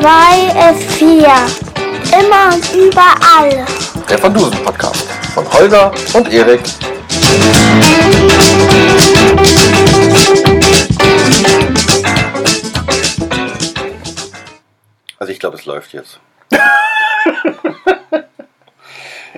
[0.00, 0.02] 2
[0.74, 1.24] F4.
[2.20, 3.64] Immer und überall.
[4.10, 6.60] Der Van Dusen Podcast von Holger und Erik.
[15.18, 16.20] Also ich glaube, es läuft jetzt.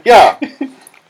[0.05, 0.39] ja,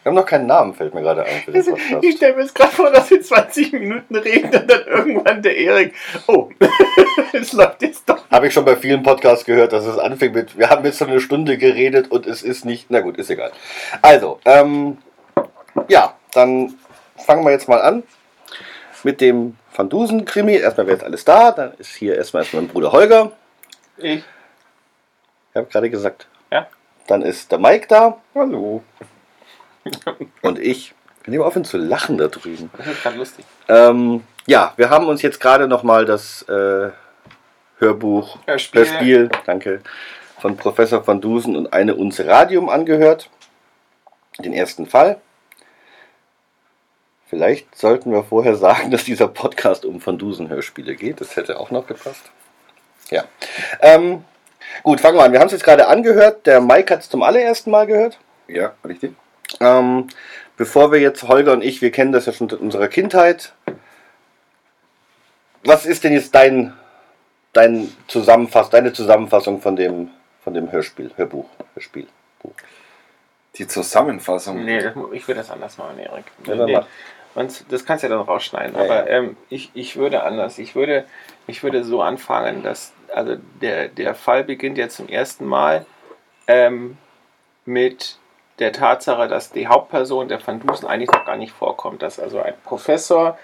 [0.09, 2.03] wir haben noch keinen Namen, fällt mir gerade ein für den Podcast.
[2.03, 5.55] Ich stelle mir jetzt gerade vor, dass wir 20 Minuten reden und dann irgendwann der
[5.55, 5.95] Erik.
[6.27, 6.49] Oh,
[7.35, 8.19] es läuft jetzt doch.
[8.31, 11.05] Habe ich schon bei vielen Podcasts gehört, dass es anfängt mit, wir haben jetzt so
[11.05, 13.53] eine Stunde geredet und es ist nicht, na gut, ist egal.
[14.01, 14.97] Also, ähm,
[15.89, 16.79] ja, dann
[17.19, 18.03] fangen wir jetzt mal an
[19.05, 20.55] mit dem Van Dusen-Krimi.
[20.55, 23.33] Erstmal wäre jetzt alles da, dann ist hier erstmal, erstmal mein Bruder Holger.
[23.99, 24.25] Ich.
[25.51, 26.29] Ich habe gerade gesagt.
[26.51, 26.67] Ja.
[27.07, 28.83] Dann ist der Mike da Hallo.
[30.43, 30.95] Und ich.
[31.25, 32.71] Wir nehmen aufhören zu lachen da drüben.
[32.77, 33.45] Das ist gerade lustig.
[33.69, 36.91] Ähm, ja, wir haben uns jetzt gerade nochmal das äh,
[37.79, 38.81] Hörbuch, Hörspiel.
[38.81, 39.83] Hörspiel, danke,
[40.39, 43.29] von Professor van Dusen und eine Unze Radium angehört.
[44.39, 45.21] Den ersten Fall.
[47.27, 51.21] Vielleicht sollten wir vorher sagen, dass dieser Podcast um Van Dusen Hörspiele geht.
[51.21, 52.31] Das hätte auch noch gepasst.
[53.11, 53.25] Ja.
[53.81, 54.25] Ähm,
[54.83, 55.33] gut, fangen wir an.
[55.33, 56.47] Wir haben es jetzt gerade angehört.
[56.47, 58.19] Der Mike hat es zum allerersten Mal gehört.
[58.49, 59.15] Ja, richtig.
[59.61, 60.09] Ähm,
[60.57, 63.55] bevor wir jetzt, Holger und ich, wir kennen das ja schon seit unserer Kindheit.
[65.65, 66.73] Was ist denn jetzt dein,
[67.53, 70.11] dein Zusammenfass, deine Zusammenfassung von dem,
[70.43, 72.07] von dem Hörspiel, Hörbuch, Hörspiel?
[72.43, 72.53] Buch?
[73.57, 74.65] Die Zusammenfassung.
[74.65, 76.27] Nee, das, ich würde das anders machen, Erik.
[76.47, 76.81] Ja, nee.
[77.35, 78.75] Und das kannst du ja dann rausschneiden.
[78.75, 79.19] Ja, aber ja.
[79.19, 80.59] Ähm, ich, ich würde anders.
[80.59, 81.05] Ich würde,
[81.47, 85.87] ich würde so anfangen, dass also der, der Fall beginnt ja zum ersten Mal
[86.47, 86.97] ähm,
[87.65, 88.19] mit
[88.59, 92.03] der Tatsache, dass die Hauptperson der Van Dusen eigentlich noch gar nicht vorkommt.
[92.03, 93.39] Dass also ein Professor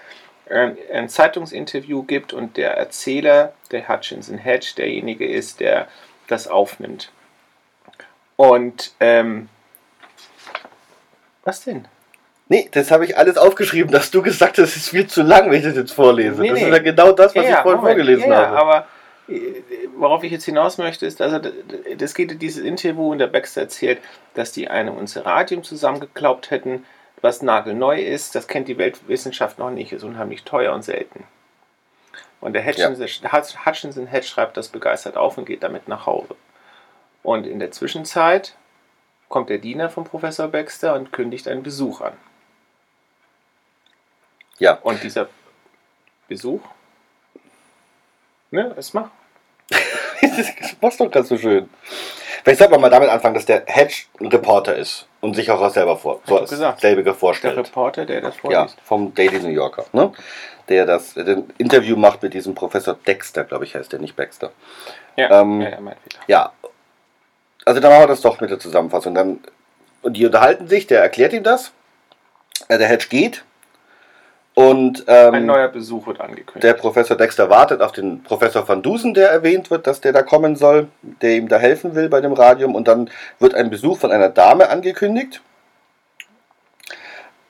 [0.49, 5.87] ähm, ein Zeitungsinterview gibt und der Erzähler, der Hutchinson Hedge, derjenige ist, der
[6.27, 7.11] das aufnimmt.
[8.35, 9.49] Und ähm,
[11.43, 11.87] was denn?
[12.47, 15.49] Nee, das habe ich alles aufgeschrieben, dass du gesagt hast, es ist viel zu lang,
[15.49, 16.41] wenn ich das jetzt vorlese.
[16.41, 16.65] Nee, das nee.
[16.65, 17.97] ist ja genau das, was Ja, ich vorhin Moment.
[17.97, 18.57] vorgelesen ja, habe.
[18.57, 18.83] aber äh,
[19.97, 23.17] worauf ich jetzt hinaus möchte, ist, also d- d- das geht in dieses Interview und
[23.17, 23.99] der Baxter erzählt,
[24.35, 26.85] dass die eine Unze Radium zusammengeklaubt hätten,
[27.21, 28.35] was nagelneu ist.
[28.35, 31.23] Das kennt die Weltwissenschaft noch nicht, ist unheimlich teuer und selten.
[32.39, 36.35] Und der Hutchinson, Hutch- Hutchinson Hedge schreibt das begeistert auf und geht damit nach Hause.
[37.23, 38.55] Und in der Zwischenzeit
[39.29, 42.13] kommt der Diener von Professor Baxter und kündigt einen Besuch an.
[44.59, 45.27] ja, Und dieser
[46.27, 46.61] Besuch,
[48.55, 49.11] ne, es macht
[50.81, 51.69] das doch ganz so schön.
[52.43, 55.67] Vielleicht sollte man mal damit anfangen, dass der Hedge ein Reporter ist und sich auch
[55.71, 56.81] selber vor, so als gesagt.
[56.81, 57.57] selbige der vorstellt.
[57.57, 58.77] Reporter, der das Ja, vorliest.
[58.83, 60.11] vom Daily New Yorker, ne?
[60.69, 64.51] Der das den Interview macht mit diesem Professor Dexter, glaube ich, heißt der, nicht Baxter.
[65.15, 65.79] Ja, Ähm, ja, ja.
[66.27, 66.51] Ja.
[67.65, 69.15] Also dann machen wir das doch mit der Zusammenfassung.
[69.15, 69.39] Dann,
[70.03, 71.71] und die unterhalten sich, der erklärt ihm das.
[72.67, 73.43] Äh, der Hedge geht.
[74.55, 76.63] Und Ein ähm, neuer Besuch wird angekündigt.
[76.63, 80.23] der Professor Dexter wartet auf den Professor Van Dusen, der erwähnt wird, dass der da
[80.23, 82.73] kommen soll, der ihm da helfen will bei dem Radium.
[82.73, 85.41] Und dann wird ein Besuch von einer Dame angekündigt,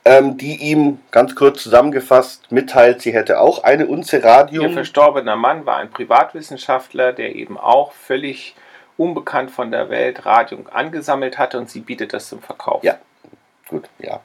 [0.03, 4.73] ähm, die ihm ganz kurz zusammengefasst mitteilt, sie hätte auch eine Unze Ihr Radium.
[4.73, 8.55] verstorbener Mann war ein Privatwissenschaftler, der eben auch völlig
[8.97, 12.83] unbekannt von der Welt Radium angesammelt hatte und sie bietet das zum Verkauf.
[12.83, 12.97] Ja.
[13.67, 14.21] Gut, ja.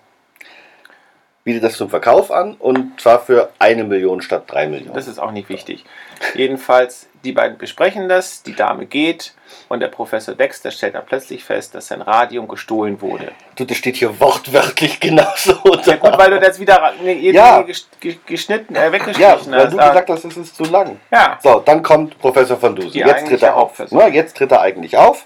[1.43, 4.93] Bietet das zum Verkauf an und zwar für eine Million statt drei Millionen.
[4.95, 5.87] Das ist auch nicht wichtig.
[6.35, 9.33] Jedenfalls, die beiden besprechen das, die Dame geht
[9.71, 13.33] und der Professor Dexter stellt dann plötzlich fest, dass sein Radium gestohlen wurde.
[13.57, 15.55] du, das steht hier wortwörtlich genauso.
[15.87, 17.61] Ja gut, weil du das wieder Ja.
[17.61, 19.73] ges- ge- geschnitten, äh, Ja, weggestrichen weil hast.
[19.73, 21.01] du gesagt hast, es ist zu lang.
[21.11, 21.39] ja.
[21.43, 22.93] So, dann kommt Professor van Dusen.
[22.99, 23.79] Jetzt tritt er auf.
[23.91, 25.25] Ne, jetzt tritt er eigentlich auf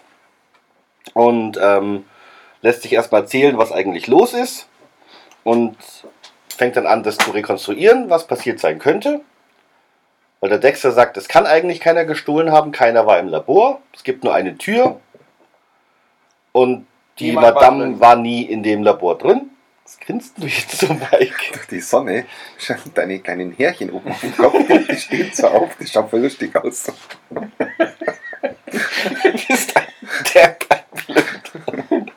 [1.12, 2.04] und ähm,
[2.62, 4.68] lässt sich erstmal erzählen, was eigentlich los ist
[5.44, 5.76] und
[6.56, 9.20] fängt dann an, das zu rekonstruieren, was passiert sein könnte.
[10.40, 14.04] Weil der Dexter sagt, es kann eigentlich keiner gestohlen haben, keiner war im Labor, es
[14.04, 15.00] gibt nur eine Tür
[16.52, 16.86] und
[17.18, 18.00] die Niemand war Madame drin.
[18.00, 19.50] war nie in dem Labor drin.
[19.84, 21.34] Was grinst du jetzt so, Mike?
[21.52, 22.24] Durch die Sonne
[22.58, 24.54] scheint deine kleinen Härchen oben auf dem Kopf.
[24.66, 26.86] Die stehen so auf, die schauen voll lustig aus.
[29.22, 30.56] Du bist ein
[31.06, 32.12] Blöd.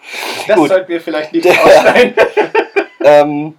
[0.47, 0.69] Das Gut.
[0.69, 2.13] sollten wir vielleicht nicht Der- ausschneiden.
[3.07, 3.57] ähm,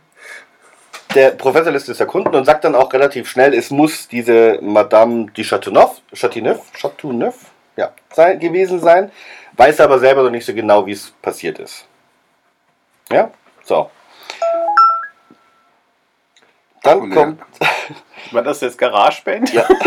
[1.15, 5.31] der Professor lässt es erkunden und sagt dann auch relativ schnell, es muss diese Madame
[5.33, 7.37] de Chateauneuf, Chateauneuf, Chateauneuf
[7.77, 9.11] ja, sein, gewesen sein,
[9.57, 11.87] weiß aber selber noch nicht so genau, wie es passiert ist.
[13.11, 13.31] Ja,
[13.65, 13.91] so.
[16.83, 17.15] Dann ja.
[17.15, 17.41] kommt,
[18.33, 19.51] War das jetzt GarageBand?
[19.55, 19.67] Ja.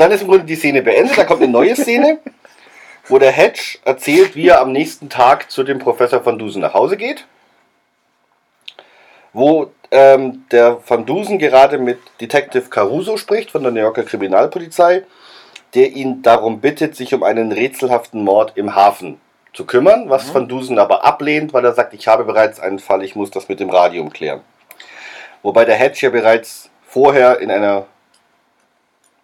[0.00, 2.18] dann ist im Grunde die Szene beendet, da kommt eine neue Szene,
[3.10, 6.74] wo der Hedge erzählt, wie er am nächsten Tag zu dem Professor Van Dusen nach
[6.74, 7.26] Hause geht.
[9.32, 15.04] Wo ähm, der Van Dusen gerade mit Detective Caruso spricht von der New Yorker Kriminalpolizei,
[15.74, 19.20] der ihn darum bittet, sich um einen rätselhaften Mord im Hafen
[19.52, 23.02] zu kümmern, was Van Dusen aber ablehnt, weil er sagt, ich habe bereits einen Fall,
[23.02, 24.40] ich muss das mit dem Radium klären.
[25.42, 27.86] Wobei der Hedge ja bereits vorher in einer,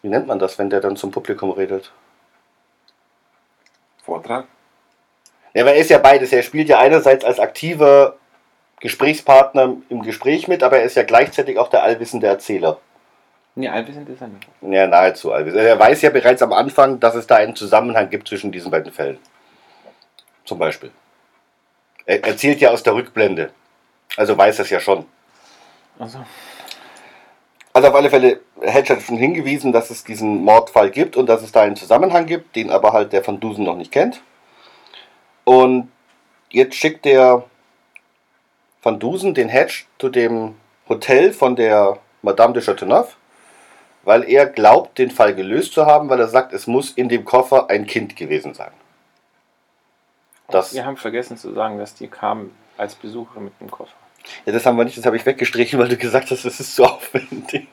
[0.02, 1.92] wie nennt man das, wenn der dann zum Publikum redet?
[4.06, 4.46] Vortrag?
[5.52, 6.32] Ja, aber er ist ja beides.
[6.32, 8.16] Er spielt ja einerseits als aktiver
[8.80, 12.78] Gesprächspartner im Gespräch mit, aber er ist ja gleichzeitig auch der allwissende Erzähler.
[13.54, 14.46] Nee, allwissend ist er nicht.
[14.60, 15.62] Ja, nahezu allwissend.
[15.62, 18.92] Er weiß ja bereits am Anfang, dass es da einen Zusammenhang gibt zwischen diesen beiden
[18.92, 19.18] Fällen.
[20.44, 20.90] Zum Beispiel.
[22.04, 23.50] Er erzählt ja aus der Rückblende.
[24.16, 25.06] Also weiß es ja schon.
[25.98, 26.18] Also,
[27.76, 31.42] Also auf alle Fälle, Hedge hat schon hingewiesen, dass es diesen Mordfall gibt und dass
[31.42, 34.22] es da einen Zusammenhang gibt, den aber halt der Van Dusen noch nicht kennt.
[35.44, 35.92] Und
[36.48, 37.44] jetzt schickt der
[38.82, 40.54] Van Dusen den Hedge zu dem
[40.88, 43.18] Hotel von der Madame de Chateauneuf,
[44.04, 47.26] weil er glaubt, den Fall gelöst zu haben, weil er sagt, es muss in dem
[47.26, 48.72] Koffer ein Kind gewesen sein.
[50.48, 53.92] Das, wir haben vergessen zu sagen, dass die kamen als Besucher mit dem Koffer.
[54.44, 56.74] Ja, das haben wir nicht, das habe ich weggestrichen, weil du gesagt hast, das ist
[56.74, 57.68] zu aufwendig.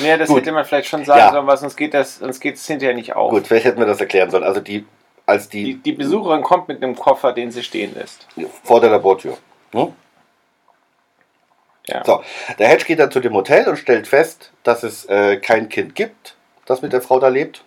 [0.00, 0.38] Nee, das Gut.
[0.40, 1.30] hätte man vielleicht schon sagen Ja.
[1.32, 3.30] sollen, weil sonst geht das, sonst geht es hinterher nicht auf.
[3.30, 4.44] Gut, vielleicht hätten wir das erklären sollen.
[4.44, 4.86] Also die,
[5.26, 8.26] als Die, die Besucherin kommt mit einem Koffer, den sie stehen lässt.
[8.64, 9.36] vor der Labortür.
[9.72, 9.92] Ne?
[11.88, 12.02] Ja.
[12.04, 12.22] So,
[12.58, 15.94] der Hedge geht dann zu dem Hotel und stellt fest, dass es äh, kein Kind
[15.94, 17.62] gibt, das mit der Frau da lebt.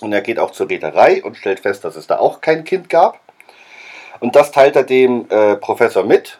[0.00, 2.88] Und er geht auch zur Reederei und stellt fest, dass es da auch kein Kind
[2.90, 3.18] gab.
[4.20, 6.38] Und das teilt er dem äh, Professor mit,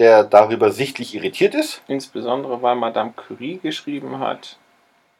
[0.00, 1.82] der darüber sichtlich irritiert ist.
[1.86, 4.56] Insbesondere, weil Madame Curie geschrieben hat,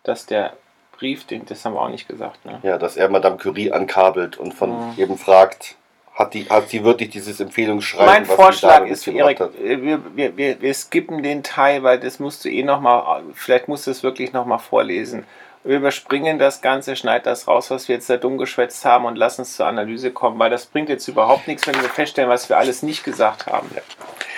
[0.02, 0.54] dass der
[0.98, 2.58] Brief, den, das haben wir auch nicht gesagt, ne?
[2.62, 4.94] Ja, dass er Madame Curie ankabelt und von Mhm.
[4.96, 5.76] eben fragt,
[6.14, 10.60] hat, die, hat sie wirklich dieses Empfehlungsschreiben, mein Vorschlag ist, Erik, äh, wir, wir, wir,
[10.60, 14.32] wir skippen den Teil, weil das musst du eh nochmal, vielleicht musst du es wirklich
[14.32, 15.24] nochmal vorlesen.
[15.62, 19.16] Wir überspringen das Ganze, schneid das raus, was wir jetzt da dumm geschwätzt haben und
[19.16, 22.48] lass uns zur Analyse kommen, weil das bringt jetzt überhaupt nichts, wenn wir feststellen, was
[22.48, 23.68] wir alles nicht gesagt haben.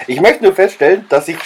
[0.07, 1.37] Ich möchte nur feststellen, dass ich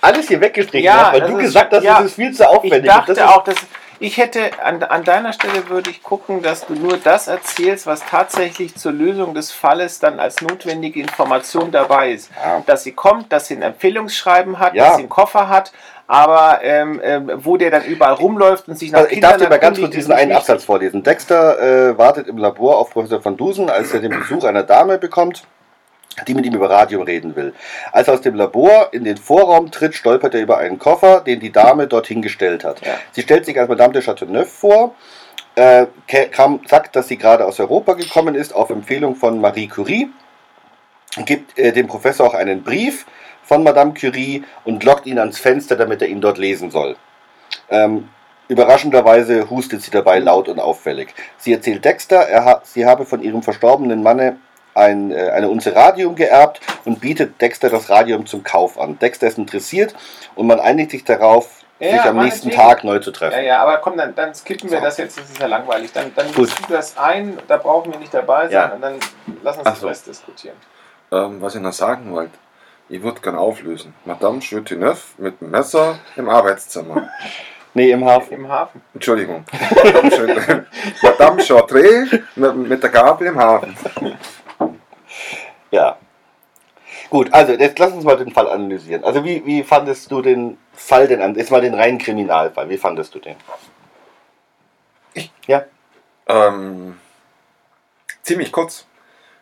[0.00, 2.32] alles hier weggestrichen Ja, habe, weil das du ist- gesagt hast, ja, es ist viel
[2.32, 2.82] zu aufwendig.
[2.84, 3.56] Ich dachte das auch, dass
[3.98, 8.04] ich hätte an, an deiner Stelle würde ich gucken, dass du nur das erzählst, was
[8.04, 12.30] tatsächlich zur Lösung des Falles dann als notwendige Information dabei ist.
[12.44, 12.62] Ja.
[12.66, 14.84] Dass sie kommt, dass sie ein Empfehlungsschreiben hat, Ja.
[14.88, 15.72] dass sie einen Koffer hat,
[16.06, 19.36] aber ähm, ähm, wo der dann überall rumläuft und sich nach Also ich darf dir
[19.38, 21.02] Kindern mal ganz kurz diesen einen Absatz vorlesen.
[21.02, 21.58] Dexter
[21.92, 25.42] äh, wartet im Labor auf Professor van Dusen, als er den Besuch einer Dame bekommt,
[26.26, 27.52] die mit ihm über Radium reden will.
[27.92, 31.40] Als er aus dem Labor in den Vorraum tritt, stolpert er über einen Koffer, den
[31.40, 32.84] die Dame dorthin gestellt hat.
[32.84, 32.94] Ja.
[33.12, 34.94] Sie stellt sich als Madame de Chateauneuf vor,
[35.56, 35.86] äh,
[36.30, 40.10] kam, sagt, dass sie gerade aus Europa gekommen ist, auf Empfehlung von Marie Curie,
[41.24, 43.06] gibt äh, dem Professor auch einen Brief
[43.42, 46.96] von Madame Curie und lockt ihn ans Fenster, damit er ihn dort lesen soll.
[47.70, 48.08] Ähm,
[48.48, 51.14] überraschenderweise hustet sie dabei laut und auffällig.
[51.38, 54.38] Sie erzählt Dexter, er ha sie habe von ihrem verstorbenen Manne
[54.76, 58.98] ein, äh, eine Unze Radium geerbt und bietet Dexter das Radium zum Kauf an.
[58.98, 59.94] Dexter ist interessiert
[60.34, 62.50] und man einigt sich darauf, Ja, sich am nächsten.
[62.50, 63.36] Tag neu zu treffen.
[63.38, 64.84] Ja, ja, aber komm, dann, dann skippen wir So.
[64.84, 65.92] das jetzt, das ist ja langweilig.
[65.92, 66.50] Dann, dann Gut.
[66.68, 68.66] das ein, da brauchen wir nicht dabei sein Ja.
[68.74, 68.94] und dann
[69.42, 69.88] lass uns Ach das so.
[69.88, 70.56] Rest diskutieren.
[71.10, 72.32] Ähm, was ich noch sagen wollte,
[72.88, 73.94] ich würde gerne auflösen.
[74.04, 77.08] Madame Chateauneuf mit dem Messer im Arbeitszimmer.
[77.74, 78.32] Nee, im Hafen.
[78.32, 78.80] Im Hafen.
[78.94, 79.44] Entschuldigung.
[81.02, 81.36] Madame
[82.36, 83.76] mit, mit der Gabel im Hafen.
[85.70, 85.98] Ja.
[87.10, 89.04] Gut, also jetzt lass uns mal den Fall analysieren.
[89.04, 91.34] Also wie, wie fandest du den Fall denn an?
[91.34, 92.68] Jetzt mal den reinen Kriminalfall.
[92.68, 93.36] Wie fandest du den?
[95.14, 95.32] Ich?
[95.46, 95.64] Ja.
[96.28, 96.98] Ähm,
[98.22, 98.86] ziemlich kurz,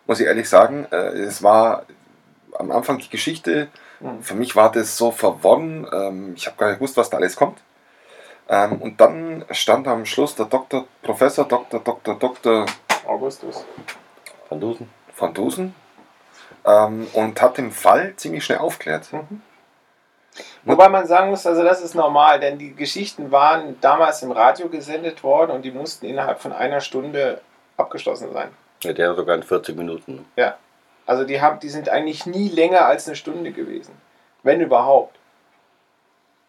[0.06, 0.86] muss ich ehrlich sagen.
[0.90, 1.84] Äh, es war
[2.58, 3.68] am Anfang die Geschichte,
[4.00, 4.22] Mhm.
[4.22, 5.86] für mich war das so verworren.
[5.92, 7.58] Ähm, ich habe gar nicht gewusst, was da alles kommt.
[8.48, 11.80] Ähm, und dann stand am Schluss der Doktor, Professor Dr.
[11.80, 12.18] Dr.
[12.18, 12.66] Dr.
[13.06, 13.64] Augustus.
[14.48, 14.90] Van Dusen?
[15.16, 15.74] van Dusen
[16.64, 19.08] ähm, und hat den Fall ziemlich schnell aufklärt.
[20.64, 24.68] Wobei man sagen muss, also das ist normal, denn die Geschichten waren damals im Radio
[24.68, 27.40] gesendet worden und die mussten innerhalb von einer Stunde
[27.76, 28.48] abgeschlossen sein.
[28.82, 30.26] Ja, der sogar in 40 Minuten.
[30.36, 30.56] Ja.
[31.06, 33.92] Also die, haben, die sind eigentlich nie länger als eine Stunde gewesen.
[34.42, 35.16] Wenn überhaupt.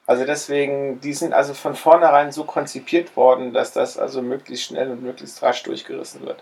[0.07, 4.91] Also deswegen, die sind also von vornherein so konzipiert worden, dass das also möglichst schnell
[4.91, 6.41] und möglichst rasch durchgerissen wird.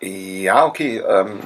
[0.00, 1.40] Ja, okay, ähm,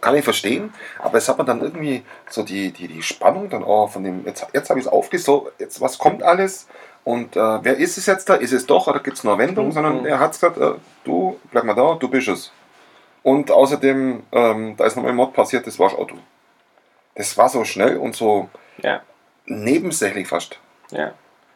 [0.00, 3.64] kann ich verstehen, aber es hat man dann irgendwie so die, die, die Spannung dann
[3.64, 6.66] auch von dem, jetzt, jetzt habe ich es aufgesucht, jetzt was kommt alles
[7.04, 8.34] Und äh, wer ist es jetzt da?
[8.34, 9.66] Ist es doch oder gibt es nur eine Wendung?
[9.68, 9.72] Mhm.
[9.72, 10.72] Sondern er hat gesagt, äh,
[11.04, 12.52] du bleib mal da, du bist es.
[13.22, 16.18] Und außerdem, ähm, da ist nochmal ein Mord passiert, das warst auch du.
[17.14, 18.48] Das war so schnell und so
[18.82, 19.02] Ja,
[19.46, 20.58] nebensächlich fast.
[20.90, 21.12] ja.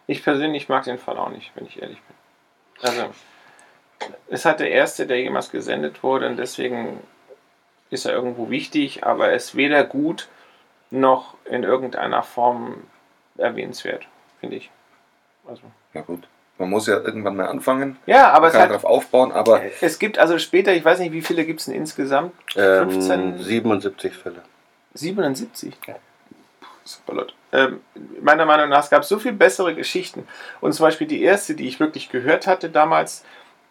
[0.07, 2.87] Ich persönlich mag den Fall auch nicht, wenn ich ehrlich bin.
[2.91, 3.07] Also,
[4.29, 6.99] es hat der erste, der jemals gesendet wurde und deswegen
[7.91, 10.29] ist er irgendwo wichtig, aber er ist weder gut
[10.91, 12.85] noch in irgendeiner Form
[13.37, 14.07] erwähnenswert,
[14.41, 14.71] finde ich.
[15.47, 15.63] Also.
[15.93, 16.27] Ja gut,
[16.59, 19.61] man muss ja irgendwann mal anfangen, Ja, aber man es, kann hat, darauf aufbauen, aber
[19.81, 22.33] es gibt also später, ich weiß nicht, wie viele gibt es denn insgesamt?
[22.57, 23.39] Ähm, 15?
[23.39, 24.43] 77 Fälle.
[24.95, 25.75] 77?
[26.85, 27.35] Super Leute.
[27.53, 27.81] Ähm,
[28.21, 30.29] meiner Meinung nach, es gab so viel bessere Geschichten.
[30.61, 33.25] Und zum Beispiel die erste, die ich wirklich gehört hatte damals,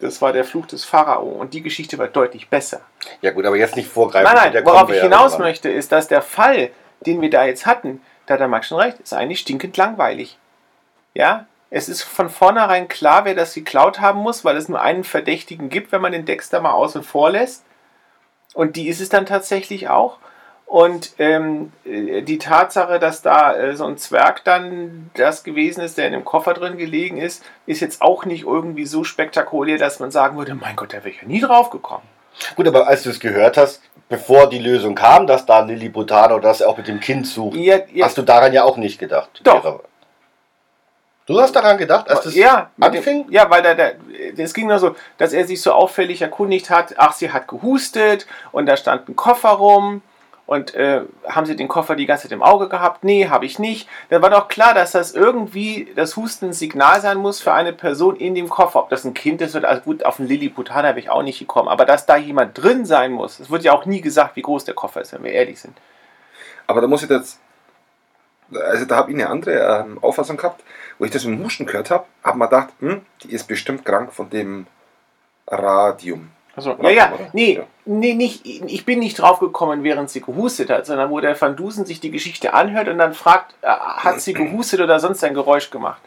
[0.03, 1.23] das war der Fluch des Pharao.
[1.23, 2.81] Und die Geschichte war deutlich besser.
[3.21, 4.31] Ja gut, aber jetzt nicht vorgreifen.
[4.33, 5.49] Nein, nein, worauf ich hinaus irgendwann.
[5.49, 6.69] möchte, ist, dass der Fall,
[7.05, 10.37] den wir da jetzt hatten, da hat der Max schon recht, ist eigentlich stinkend langweilig.
[11.13, 15.03] Ja, es ist von vornherein klar, wer das geklaut haben muss, weil es nur einen
[15.03, 17.65] Verdächtigen gibt, wenn man den Dexter mal außen vor lässt.
[18.53, 20.19] Und die ist es dann tatsächlich auch.
[20.65, 25.97] Und ähm, äh, die Tatsache, dass da äh, so ein Zwerg dann das gewesen ist,
[25.97, 29.99] der in dem Koffer drin gelegen ist, ist jetzt auch nicht irgendwie so spektakulär, dass
[29.99, 32.07] man sagen würde, mein Gott, da wäre ich ja nie drauf gekommen.
[32.55, 36.39] Gut, aber als du es gehört hast, bevor die Lösung kam, dass da Lilly Butano
[36.39, 39.41] das auch mit dem Kind sucht, Ihr, ihr, hast du daran ja auch nicht gedacht.
[39.43, 39.81] Doch.
[41.25, 43.25] Du hast daran gedacht, als das ja, anfing?
[43.25, 43.91] Dem, ja, weil da, da,
[44.35, 48.27] es ging nur so, dass er sich so auffällig erkundigt hat, ach, sie hat gehustet
[48.51, 50.01] und da stand ein Koffer rum
[50.45, 53.03] und äh, haben sie den Koffer die ganze Zeit im Auge gehabt?
[53.03, 53.87] Nee, habe ich nicht.
[54.09, 57.71] Dann war doch klar, dass das irgendwie das Husten ein Signal sein muss für eine
[57.71, 58.79] Person in dem Koffer.
[58.79, 61.39] Ob das ein Kind ist oder, also gut, auf einen Lilliputaner habe ich auch nicht
[61.39, 64.41] gekommen, aber dass da jemand drin sein muss, es wird ja auch nie gesagt, wie
[64.41, 65.77] groß der Koffer ist, wenn wir ehrlich sind.
[66.67, 67.39] Aber da muss ich jetzt,
[68.53, 70.61] also da habe ich eine andere ähm, Auffassung gehabt,
[70.99, 73.85] wo ich das mit dem Husten gehört habe, habe mir gedacht, hm, die ist bestimmt
[73.85, 74.67] krank von dem
[75.47, 76.31] Radium.
[76.55, 77.63] Also, ja, ja, nee, Ja.
[77.85, 81.55] nee, nicht, ich bin nicht drauf gekommen, während sie gehustet hat, sondern wo der Van
[81.55, 85.33] Dusen sich die Geschichte anhört und dann fragt, äh, hat sie gehustet oder sonst ein
[85.33, 86.01] Geräusch gemacht?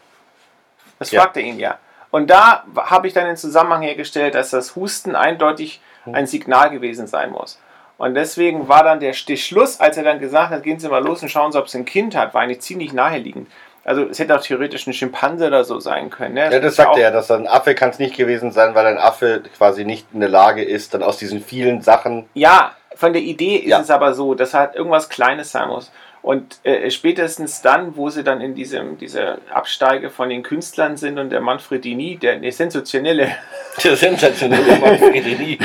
[0.99, 1.21] Das Ja.
[1.21, 1.77] fragt er ihn ja.
[2.11, 5.81] Und da habe ich dann den Zusammenhang hergestellt, dass das Husten eindeutig
[6.13, 7.59] ein Signal gewesen sein muss.
[7.97, 11.03] Und deswegen war dann der Stich Schluss, als er dann gesagt hat, gehen Sie mal
[11.03, 13.49] los und schauen Sie, ob sie ein Kind hat, war eigentlich ziemlich naheliegend.
[13.87, 16.33] Also es hätte auch theoretisch ein Schimpanse oder so sein können.
[16.33, 16.51] Ne?
[16.51, 18.97] Ja, das sagt er ja, dass ein Affe kann es nicht gewesen sein, weil ein
[18.97, 22.27] Affe quasi nicht in der Lage ist, dann aus diesen vielen Sachen.
[22.33, 23.79] Ja, von der Idee ist Ja.
[23.79, 25.89] es aber so, dass halt irgendwas Kleines sein muss.
[26.27, 31.19] Und äh, spätestens dann, wo sie dann in diesem, dieser Absteige von den Künstlern sind
[31.19, 33.31] und der Manfredini, der, der sensationelle,
[33.83, 35.57] Der sensationelle Manfredini.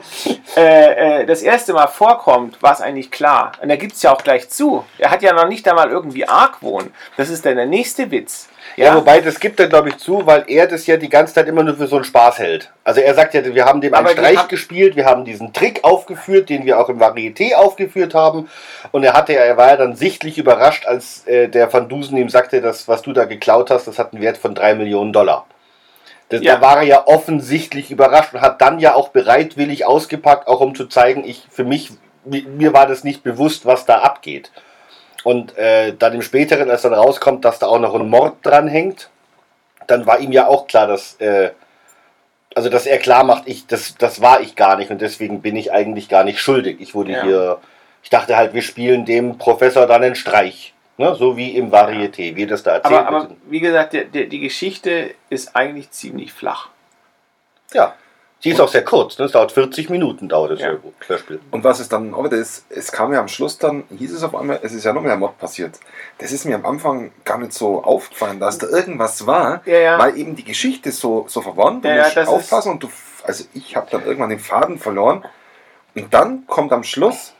[0.56, 3.52] äh, äh, das erste Mal vorkommt, war es eigentlich klar.
[3.60, 4.84] Und da gibt es ja auch gleich zu.
[4.98, 6.92] Er hat ja noch nicht einmal irgendwie Argwohn.
[7.16, 8.48] Das ist dann der nächste Witz.
[8.76, 11.46] Ja, wobei das gibt er, glaube ich, zu, weil er das ja die ganze Zeit
[11.46, 12.72] immer nur für so einen Spaß hält.
[12.82, 15.52] Also er sagt ja, wir haben dem einen Aber Streich hab- gespielt, wir haben diesen
[15.52, 18.48] Trick aufgeführt, den wir auch im Varieté aufgeführt haben.
[18.92, 22.16] Und er hatte ja, er war ja dann sichtlich überrascht, als äh, der Van Dusen
[22.16, 25.12] ihm sagte, das, was du da geklaut hast, das hat einen Wert von drei Millionen
[25.12, 25.46] Dollar.
[26.30, 26.56] Das, Ja.
[26.56, 30.74] Da war er ja offensichtlich überrascht und hat dann ja auch bereitwillig ausgepackt, auch um
[30.74, 31.90] zu zeigen, ich für mich,
[32.24, 34.50] mi- mir war das nicht bewusst, was da abgeht.
[35.24, 38.68] Und äh, dann im späteren, als dann rauskommt, dass da auch noch ein Mord dran
[38.68, 39.08] hängt,
[39.86, 41.50] dann war ihm ja auch klar, dass, äh,
[42.54, 45.56] also dass er klar macht, ich, das, das war ich gar nicht und deswegen bin
[45.56, 46.76] ich eigentlich gar nicht schuldig.
[46.80, 47.22] Ich wurde Ja.
[47.24, 47.58] hier,
[48.02, 50.74] ich dachte halt, wir spielen dem Professor dann einen Streich.
[50.98, 51.14] Ne?
[51.16, 53.32] So wie im Varieté, wie das da erzählt Aber, aber wird.
[53.48, 56.68] wie gesagt, der, der, die Geschichte ist eigentlich ziemlich flach.
[57.72, 57.94] Ja.
[58.44, 59.24] Sie ist auch sehr kurz, ne?
[59.24, 60.74] es dauert 40 Minuten, dauert das Ja.
[61.06, 61.40] Hörspiel.
[61.50, 64.34] Und was ist dann aber das, es kam ja am Schluss dann, hieß es auf
[64.34, 65.80] einmal, es ist ja noch mehr ein Mord passiert.
[66.18, 69.98] Das ist mir am Anfang gar nicht so aufgefallen, dass da irgendwas war, Ja, ja.
[69.98, 71.86] weil eben die Geschichte so, so verwandt.
[71.86, 72.90] Ja, du ja, aufpassen und du,
[73.22, 75.24] also ich habe dann irgendwann den Faden verloren.
[75.94, 77.32] Und dann kommt am Schluss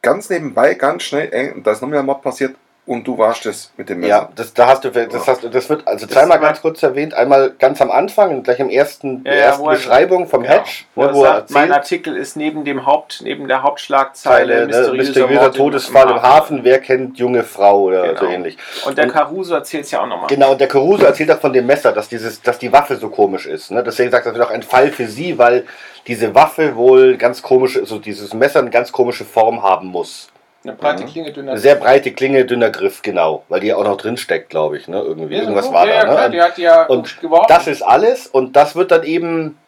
[0.00, 2.54] ganz nebenbei, ganz schnell, ey, und da ist noch mehr ein Mord passiert
[2.90, 4.08] und du warst es mit dem Messer.
[4.10, 7.14] Ja, das, da hast du, das, hast, du- das wird also zweimal ganz kurz erwähnt.
[7.14, 10.54] Einmal ganz am Anfang, gleich im ersten, Ja, der ja, ersten er- Beschreibung vom Genau.
[10.54, 14.66] Hedge, Wo er wo er sagt, mein Artikel ist neben dem Haupt, neben der Hauptschlagzeile
[14.72, 18.20] Zeile, ne, mysteriöser Mord Todesfall im Hafen, wer kennt junge Frau oder Genau.
[18.20, 18.58] so ähnlich.
[18.84, 20.26] Und der Caruso erzählt es ja auch nochmal.
[20.26, 23.08] Genau, und der Caruso erzählt auch von dem Messer, dass, dieses, dass die Waffe so
[23.08, 23.70] komisch ist.
[23.70, 23.84] Ne?
[23.84, 25.64] Deswegen sagt er, das wird auch ein Fall für sie, weil
[26.08, 30.28] diese Waffe wohl ganz komische, also dieses Messer eine ganz komische Form haben muss.
[30.62, 31.52] Eine breite Klinge, dünner.
[31.52, 33.44] Eine sehr breite Klinge, dünner Griff, genau.
[33.48, 34.88] Weil die ja auch noch drin steckt, glaube ich.
[34.88, 35.00] Ne?
[35.00, 35.34] Irgendwie.
[35.34, 35.74] Ja, so Irgendwas gut.
[35.74, 35.98] war ja, da.
[36.00, 36.14] Ja, ne?
[36.14, 37.16] klar, die hat die ja Und.
[37.48, 39.58] Das ist alles und das wird dann eben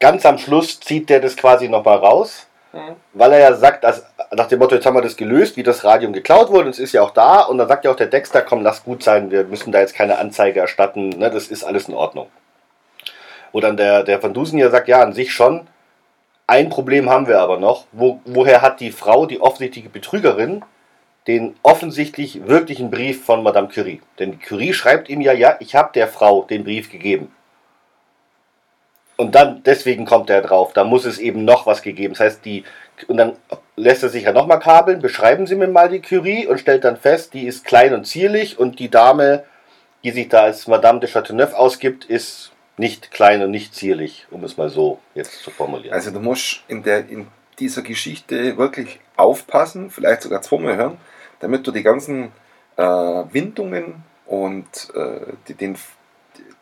[0.00, 2.96] ganz am Schluss zieht der das quasi nochmal raus, Mhm.
[3.12, 4.04] weil er ja sagt, dass
[4.34, 6.92] nach dem Motto, jetzt haben wir das gelöst, wie das Radium geklaut wurde, es ist
[6.92, 7.42] ja auch da.
[7.42, 9.94] Und dann sagt ja auch der Dexter, komm, lass gut sein, wir müssen da jetzt
[9.94, 12.28] keine Anzeige erstatten, ne, das ist alles in Ordnung.
[13.52, 15.66] Wo dann der, der Van Dusen ja sagt, ja, an sich schon,
[16.46, 17.86] ein Problem haben wir aber noch.
[17.92, 20.64] Wo, woher hat die Frau, die offensichtliche Betrügerin,
[21.26, 24.00] den offensichtlich wirklichen Brief von Madame Curie?
[24.18, 27.32] Denn Curie schreibt ihm ja, ja, ich habe der Frau den Brief gegeben.
[29.16, 32.14] Und dann, deswegen kommt er drauf, da muss es eben noch was gegeben.
[32.14, 32.64] Das heißt, die,
[33.06, 33.36] und dann
[33.76, 36.96] lässt er sich ja nochmal kabeln, beschreiben Sie mir mal die Curie und stellt dann
[36.96, 39.44] fest, die ist klein und zierlich und die Dame,
[40.02, 44.44] die sich da als Madame de Chateauneuf ausgibt, ist nicht klein und nicht zierlich, um
[44.44, 45.94] es mal so jetzt zu formulieren.
[45.94, 47.26] Also du musst in, der, in
[47.58, 50.98] dieser Geschichte wirklich aufpassen, vielleicht sogar zweimal hören,
[51.40, 52.32] damit du die ganzen
[52.76, 55.76] äh, Windungen und äh, die, den,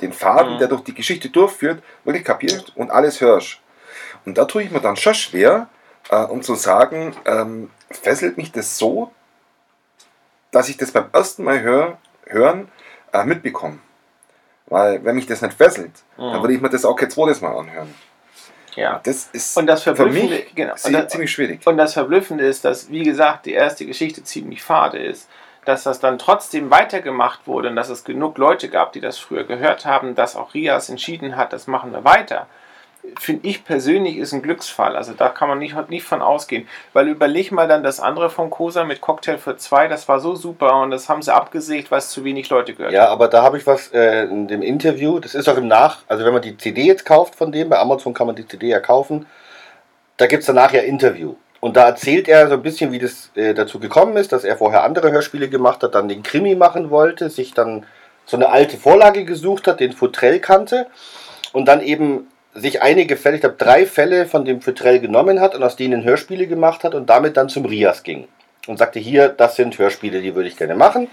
[0.01, 0.59] den Faden, Mhm.
[0.59, 3.61] der durch die Geschichte durchführt, wirklich kapierst und alles hörst.
[4.27, 5.69] Und da tue ich mir dann schon schwer,
[6.11, 9.13] äh, um zu sagen, ähm, fesselt mich das so,
[10.51, 12.69] dass ich das beim ersten Mal hör, hören
[13.13, 13.79] äh, mitbekomme.
[14.71, 16.43] Weil wenn mich das nicht fesselt, dann Mhm.
[16.43, 17.95] würde ich mir das auch kein zweites Mal anhören.
[18.77, 19.01] Ja.
[19.05, 21.67] Das ist Und das für mich genau, das, ziemlich schwierig.
[21.67, 25.29] Und das Verblüffende ist, dass, wie gesagt, die erste Geschichte ziemlich fade ist.
[25.67, 29.45] Dass das dann trotzdem weitergemacht wurde und dass es genug Leute gab, die das früher
[29.45, 32.47] gehört haben, dass auch Rias entschieden hat, das machen wir weiter.
[33.19, 34.97] Finde ich persönlich ist ein Glücksfall.
[34.97, 36.69] Also da kann man nicht, nicht von ausgehen.
[36.93, 40.35] Weil überleg mal dann das andere von Cosa mit Cocktail für zwei, das war so
[40.35, 43.43] super und das haben sie abgesägt, weil es zu wenig Leute gehört Ja, aber da
[43.43, 46.43] habe ich was äh, in dem Interview, das ist auch im Nach, also wenn man
[46.43, 49.27] die CD jetzt kauft von dem, bei Amazon kann man die CD ja kaufen,
[50.17, 51.35] da gibt es danach ja Interview.
[51.61, 54.57] Und da erzählt er so ein bisschen, wie das äh, dazu gekommen ist, dass er
[54.57, 57.85] vorher andere Hörspiele gemacht hat, dann den Krimi machen wollte, sich dann
[58.25, 60.87] so eine alte Vorlage gesucht hat, den Futrell kannte
[61.53, 65.55] und dann eben sich einige Fälle, ich glaube drei Fälle von dem Futrell genommen hat
[65.55, 68.27] und aus denen Hörspiele gemacht hat und damit dann zum Rias ging.
[68.67, 71.09] Und sagte, hier, das sind Hörspiele, die würde ich gerne machen.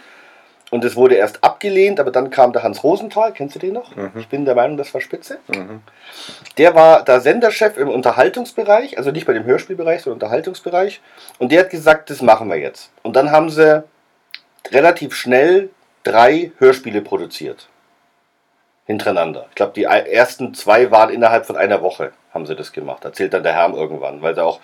[0.69, 3.95] Und es wurde erst abgelehnt, aber dann kam der Hans Rosenthal, kennst du den noch?
[3.95, 4.11] Mhm.
[4.19, 5.39] Ich bin der Meinung, das war Spitze.
[5.47, 5.81] Mhm.
[6.57, 10.99] Der war da Senderchef im Unterhaltungsbereich, also nicht bei dem Hörspielbereich, sondern Unterhaltungsbereich.
[11.39, 12.91] Und der hat gesagt, das machen wir jetzt.
[13.01, 13.83] Und dann haben sie
[14.71, 15.69] relativ schnell
[16.03, 17.69] drei Hörspiele produziert.
[18.87, 19.45] Hintereinander.
[19.49, 23.03] Ich glaube, die ersten zwei waren innerhalb von einer Woche, haben sie das gemacht.
[23.03, 24.61] Erzählt dann der Herr irgendwann, weil sie auch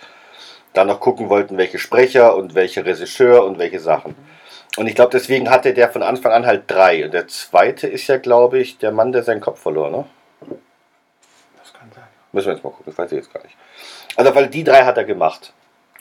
[0.72, 4.16] dann noch gucken wollten, welche Sprecher und welche Regisseur und welche Sachen.
[4.76, 7.04] Und ich glaube, deswegen hatte der von Anfang an halt drei.
[7.04, 10.04] Und der zweite ist ja, glaube ich, der Mann, der seinen Kopf verlor, ne?
[11.60, 12.04] Das kann sein.
[12.32, 13.54] Müssen wir jetzt mal gucken, das weiß ich jetzt gar nicht.
[14.16, 15.52] Also, weil die drei hat er gemacht.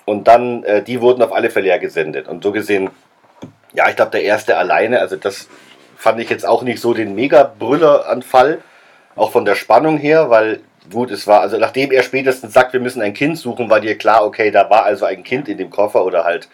[0.06, 2.28] Und dann, äh, die wurden auf alle Fälle ja gesendet.
[2.28, 2.90] Und so gesehen,
[3.74, 5.50] ja, ich glaube, der erste alleine, also das
[6.04, 8.62] fand ich jetzt auch nicht so den Mega-Brülleranfall,
[9.16, 10.60] auch von der Spannung her, weil
[10.92, 13.98] gut, es war, also nachdem er spätestens sagt, wir müssen ein Kind suchen, war dir
[13.98, 16.50] klar, okay, da war also ein Kind in dem Koffer oder halt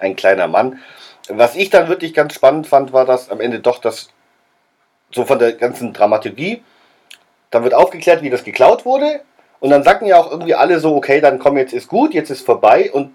[0.00, 0.80] ein kleiner Mann.
[1.28, 4.10] Was ich dann wirklich ganz spannend fand, war das am Ende doch das,
[5.12, 6.64] so von der ganzen Dramaturgie,
[7.52, 9.20] dann wird aufgeklärt, wie das geklaut wurde.
[9.60, 12.30] Und dann sagen ja auch irgendwie alle so, okay, dann komm, jetzt ist gut, jetzt
[12.30, 12.90] ist vorbei.
[12.92, 13.12] Und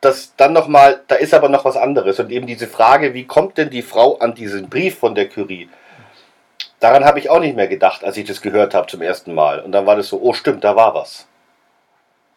[0.00, 2.20] das dann nochmal, da ist aber noch was anderes.
[2.20, 5.68] Und eben diese Frage, wie kommt denn die Frau an diesen Brief von der Curie?
[6.80, 9.60] Daran habe ich auch nicht mehr gedacht, als ich das gehört habe zum ersten Mal.
[9.60, 11.26] Und dann war das so, oh stimmt, da war was.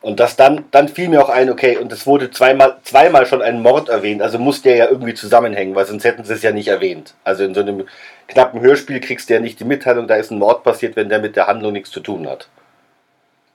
[0.02, 3.42] Und das dann, dann fiel mir auch ein, okay, und es wurde zweimal, zweimal schon
[3.42, 6.54] ein Mord erwähnt, also muss der ja irgendwie zusammenhängen, weil sonst hätten sie es ja
[6.54, 7.16] nicht erwähnt.
[7.26, 7.86] Also in so einem
[8.30, 11.20] knappen Hörspiel kriegst du ja nicht die Mitteilung, da ist ein Mord passiert, wenn der
[11.20, 12.48] mit der Handlung nichts zu tun hat.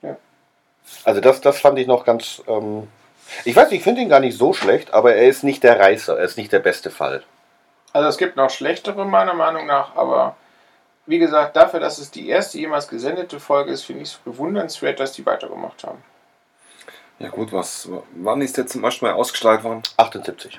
[0.03, 0.19] Ja.
[1.05, 2.43] Also das, das fand ich noch ganz.
[2.47, 2.89] Ähm,
[3.45, 6.19] ich weiß, ich finde ihn gar nicht so schlecht, aber er ist nicht der Reißer,
[6.19, 7.23] er ist nicht der beste Fall.
[7.93, 10.37] Also es gibt noch schlechtere meiner Meinung nach, aber
[11.07, 14.99] wie gesagt, dafür, dass es die erste jemals gesendete Folge ist, finde ich es bewundernswert,
[15.01, 16.03] dass die weitergemacht haben.
[17.19, 19.83] Ja gut, was, wann ist der zum ersten Mal ausgestrahlt worden?
[19.97, 20.59] 78.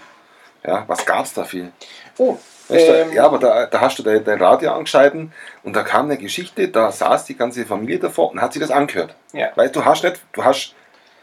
[0.65, 1.71] Ja, was gab's da viel?
[2.17, 5.31] Oh, Weißt ähm, du, ja, aber da, da hast du dein, dein Radio angeschalten
[5.63, 8.71] und da kam eine Geschichte, da saß die ganze Familie davor und hat sich das
[8.71, 9.15] angehört.
[9.33, 9.51] Ja.
[9.55, 10.73] Weil du hast nicht, du hast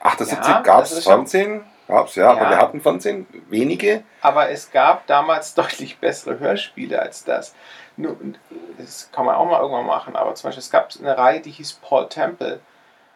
[0.02, 2.50] 78 Ja, gab es ist schon- Fernsehen, gab's, ja, aber Ja.
[2.50, 4.02] wir hatten Fernsehen, wenige.
[4.20, 7.54] aber es gab damals deutlich bessere Hörspiele als das.
[8.78, 11.50] Das kann man auch mal irgendwann machen, aber zum Beispiel es gab eine Reihe, die
[11.50, 12.60] hieß Paul Temple.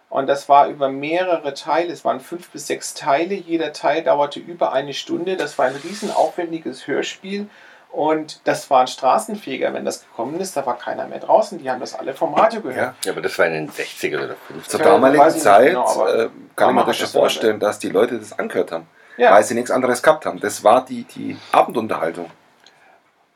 [0.09, 4.38] Und das war über mehrere Teile, es waren fünf bis sechs Teile, jeder Teil dauerte
[4.38, 5.37] über eine Stunde.
[5.37, 7.49] Das war ein riesen aufwendiges Hörspiel
[7.92, 9.72] und das war ein Straßenfeger.
[9.72, 12.61] Wenn das gekommen ist, da war keiner mehr draußen, die haben das alle vom Radio
[12.61, 12.94] gehört.
[13.05, 13.12] Ja.
[13.12, 14.68] Aber das war in den 60er oder 50er.
[14.68, 18.38] Zur damaligen Zeit genau, äh, kann ich Mama mir das vorstellen, dass die Leute das
[18.38, 19.33] angehört haben, Ja.
[19.33, 20.40] weil sie nichts anderes gehabt haben.
[20.40, 22.31] Das war die, die Abendunterhaltung.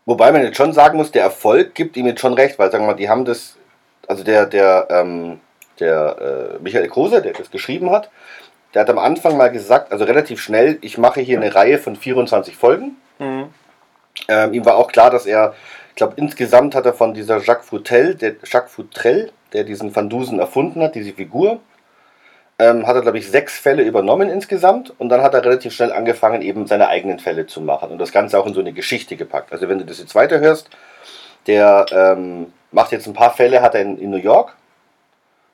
[0.07, 2.85] Wobei man jetzt schon sagen muss, der Erfolg gibt ihm jetzt schon recht, weil sagen
[2.85, 3.57] wir mal, die haben das,
[4.09, 5.41] also der, der, ähm,
[5.79, 8.11] der äh, Michael Kruse, der das geschrieben hat,
[8.75, 11.97] der hat am Anfang mal gesagt, also relativ schnell, ich mache hier eine Reihe von
[11.97, 12.97] 24 Folgen.
[13.19, 13.49] Mhm.
[14.31, 15.55] Ähm, ihm war auch klar, dass er,
[15.89, 20.09] ich glaube, insgesamt hat er von dieser Jacques Futrell, der, Jacques Futrell, der diesen Van
[20.09, 21.59] Dusen erfunden hat, diese Figur,
[22.61, 25.93] ähm, hat er, glaube ich, sechs Fälle übernommen insgesamt und dann hat er relativ schnell
[25.93, 29.17] angefangen, eben seine eigenen Fälle zu machen und das Ganze auch in so eine Geschichte
[29.17, 29.53] gepackt.
[29.53, 30.71] Also wenn du das jetzt weiterhörst,
[31.49, 34.55] der ähm, macht jetzt ein paar Fälle, hat er in, in New York,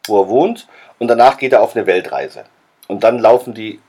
[0.07, 2.45] wo er wohnt und danach geht er auf eine Weltreise.
[2.89, 3.81] Und dann laufen die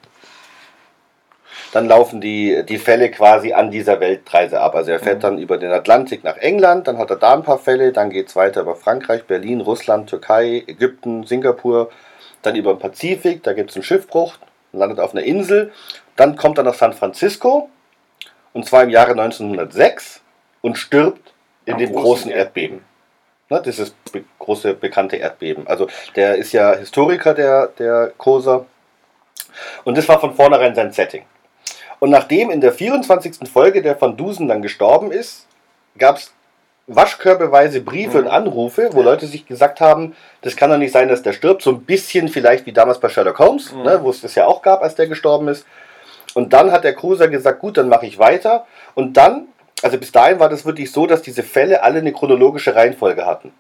[1.73, 4.75] dann laufen die, die Fälle quasi an dieser Weltreise ab.
[4.75, 7.59] Also er fährt dann über den Atlantik nach England, dann hat er da ein paar
[7.59, 11.89] Fälle, dann geht es weiter über Frankreich, Berlin, Russland, Türkei, Ägypten, Singapur,
[12.41, 14.35] dann über den Pazifik, da gibt es einen Schiffbruch,
[14.71, 15.71] landet auf einer Insel,
[16.15, 17.69] dann kommt er nach San Francisco
[18.53, 20.21] und zwar im Jahre 1906
[20.61, 21.33] und stirbt
[21.65, 22.81] in Am dem großen großen Erdbeben.
[23.49, 25.67] Ne, dieses be große bekannte Erdbeben.
[25.67, 28.65] Also der ist ja Historiker, der, der Koser.
[29.85, 31.23] Und das war von vornherein sein Setting.
[31.99, 33.49] Und nachdem in der 24.
[33.51, 35.47] Folge der Van Dusen dann gestorben ist,
[35.97, 36.31] gab es
[36.87, 41.21] waschkörbeweise Briefe und Anrufe, wo Leute sich gesagt haben, das kann doch nicht sein, dass
[41.21, 41.61] der stirbt.
[41.61, 44.61] So ein bisschen vielleicht wie damals bei Sherlock Holmes, ne, wo es das ja auch
[44.61, 45.65] gab, als der gestorben ist.
[46.33, 48.65] Und dann hat der Cruiser gesagt, gut, dann mache ich weiter.
[48.95, 49.47] Und dann,
[49.83, 53.51] also bis dahin war das wirklich so, dass diese Fälle alle eine chronologische Reihenfolge hatten.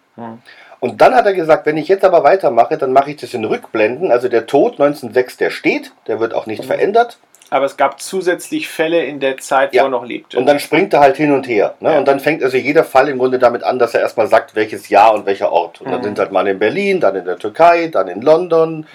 [0.79, 3.43] Und dann hat er gesagt, wenn ich jetzt aber weitermache, dann mache ich das in
[3.43, 4.11] Rückblenden.
[4.11, 7.17] Also der Tod 1906, der steht, der wird auch nicht verändert.
[7.49, 9.83] Aber es gab zusätzlich Fälle in der Zeit, wo Ja.
[9.83, 10.37] er noch lebte.
[10.37, 11.75] Und dann springt er halt hin und her.
[11.79, 11.93] Ne?
[11.93, 11.99] Ja.
[11.99, 14.89] Und dann fängt also jeder Fall im Grunde damit an, dass er erstmal sagt, welches
[14.89, 15.79] Jahr und welcher Ort.
[15.81, 16.05] Und dann Mhm.
[16.05, 18.85] sind halt mal in Berlin, dann in der Türkei, dann in London,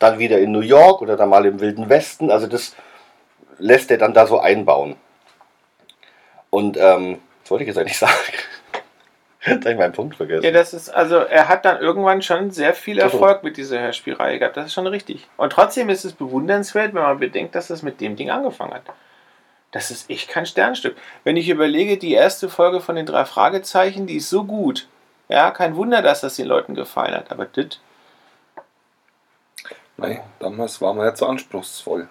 [0.00, 2.30] dann wieder in New York oder dann mal im Wilden Westen.
[2.32, 2.74] Also das
[3.58, 4.96] lässt er dann da so einbauen.
[6.50, 8.12] Und ähm, was wollte ich jetzt eigentlich sagen?
[9.46, 10.44] Jetzt habe ich meinen Punkt vergessen.
[10.44, 12.98] ja, das ist, also er hat dann irgendwann schon sehr viel.
[12.98, 14.56] Erfolg mit dieser Hörspielreihe gehabt.
[14.56, 15.28] Das ist schon richtig.
[15.38, 18.82] Und trotzdem ist es bewundernswert, wenn man bedenkt, dass das mit dem Ding angefangen hat.
[19.72, 20.96] Das ist echt kein Sternstück.
[21.24, 24.88] Wenn ich überlege, die erste Folge von den drei Fragezeichen, die ist so gut.
[25.28, 27.30] Ja, kein Wunder, dass das den Leuten gefallen hat.
[27.30, 27.78] Aber das,
[29.96, 32.08] Nein, damals war man nicht so anspruchsvoll.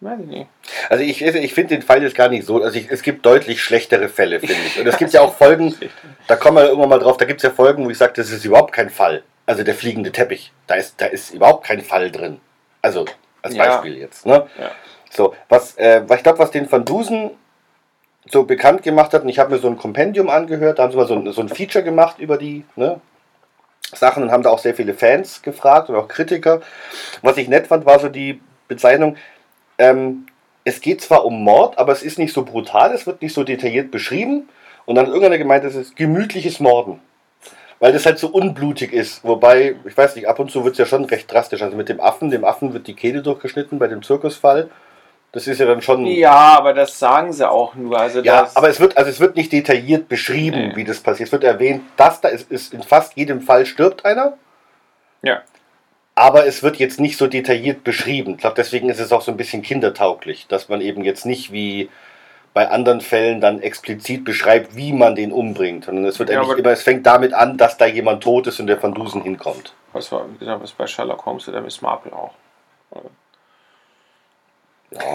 [0.00, 0.46] Weiß ich nicht.
[0.88, 2.62] Also ich, ich finde den Fall jetzt gar nicht so.
[2.62, 4.78] Also ich, es gibt deutlich schlechtere Fälle, finde ich.
[4.80, 5.74] Und es gibt ja auch Folgen,
[6.26, 8.30] da kommen wir irgendwann mal drauf, da gibt es ja Folgen, wo ich sage, das
[8.30, 9.22] ist überhaupt kein Fall.
[9.46, 12.40] Also der fliegende Teppich, da ist, da ist überhaupt kein Fall drin.
[12.82, 13.04] Also
[13.42, 13.64] als Ja.
[13.64, 14.26] Beispiel jetzt.
[14.26, 14.46] Ne?
[14.58, 14.70] Ja.
[15.10, 17.30] So, was, äh, was ich glaube, was den Van Dusen
[18.26, 20.96] so bekannt gemacht hat, und ich habe mir so ein Kompendium angehört, da haben sie
[20.96, 23.00] mal so ein, so ein Feature gemacht über die ne,
[23.92, 26.60] Sachen und haben da auch sehr viele Fans gefragt und auch Kritiker.
[27.22, 29.16] Was ich nett fand, war so die Bezeichnung,
[29.80, 30.26] ähm,
[30.64, 33.42] es geht zwar um Mord, aber es ist nicht so brutal, es wird nicht so
[33.44, 34.48] detailliert beschrieben.
[34.86, 37.00] Und dann hat irgendeiner gemeint, es ist gemütliches Morden.
[37.78, 39.24] Weil das halt so unblutig ist.
[39.24, 41.62] Wobei, ich weiß nicht, ab und zu wird es ja schon recht drastisch.
[41.62, 44.68] Also mit dem Affen, dem Affen wird die Kehle durchgeschnitten bei dem Zirkusfall.
[45.32, 46.04] Das ist ja dann schon.
[46.06, 47.98] Ja, aber das sagen sie auch nur.
[47.98, 50.76] Also Ja, das, aber es wird, also es wird nicht detailliert beschrieben, Nee.
[50.76, 51.28] wie das passiert.
[51.28, 54.36] Es wird erwähnt, dass da ist, ist in fast jedem Fall stirbt einer.
[55.22, 55.40] Ja.
[56.14, 58.32] Aber es wird jetzt nicht so detailliert beschrieben.
[58.32, 61.52] Ich glaube, deswegen ist es auch so ein bisschen kindertauglich, dass man eben jetzt nicht
[61.52, 61.88] wie
[62.52, 65.84] bei anderen Fällen dann explizit beschreibt, wie man den umbringt.
[65.84, 68.60] Sondern es wird Ja, eigentlich immer, es fängt damit an, dass da jemand tot ist
[68.60, 69.72] und der Van Dusen hinkommt.
[69.92, 72.34] was war wie gesagt, was bei Sherlock Holmes oder Miss Marple auch.
[72.94, 73.00] Ja.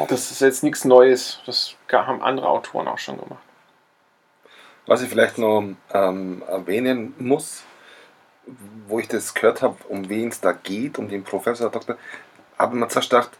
[0.08, 1.42] Das ist jetzt nichts Neues.
[1.46, 3.44] Das haben andere Autoren auch schon gemacht.
[4.88, 7.64] Was ich vielleicht noch ähm, erwähnen muss,
[8.88, 11.98] wo ich das gehört habe, um wen es da geht, um den Professor, Doktor,
[12.58, 13.32] habe man zuerst gedacht,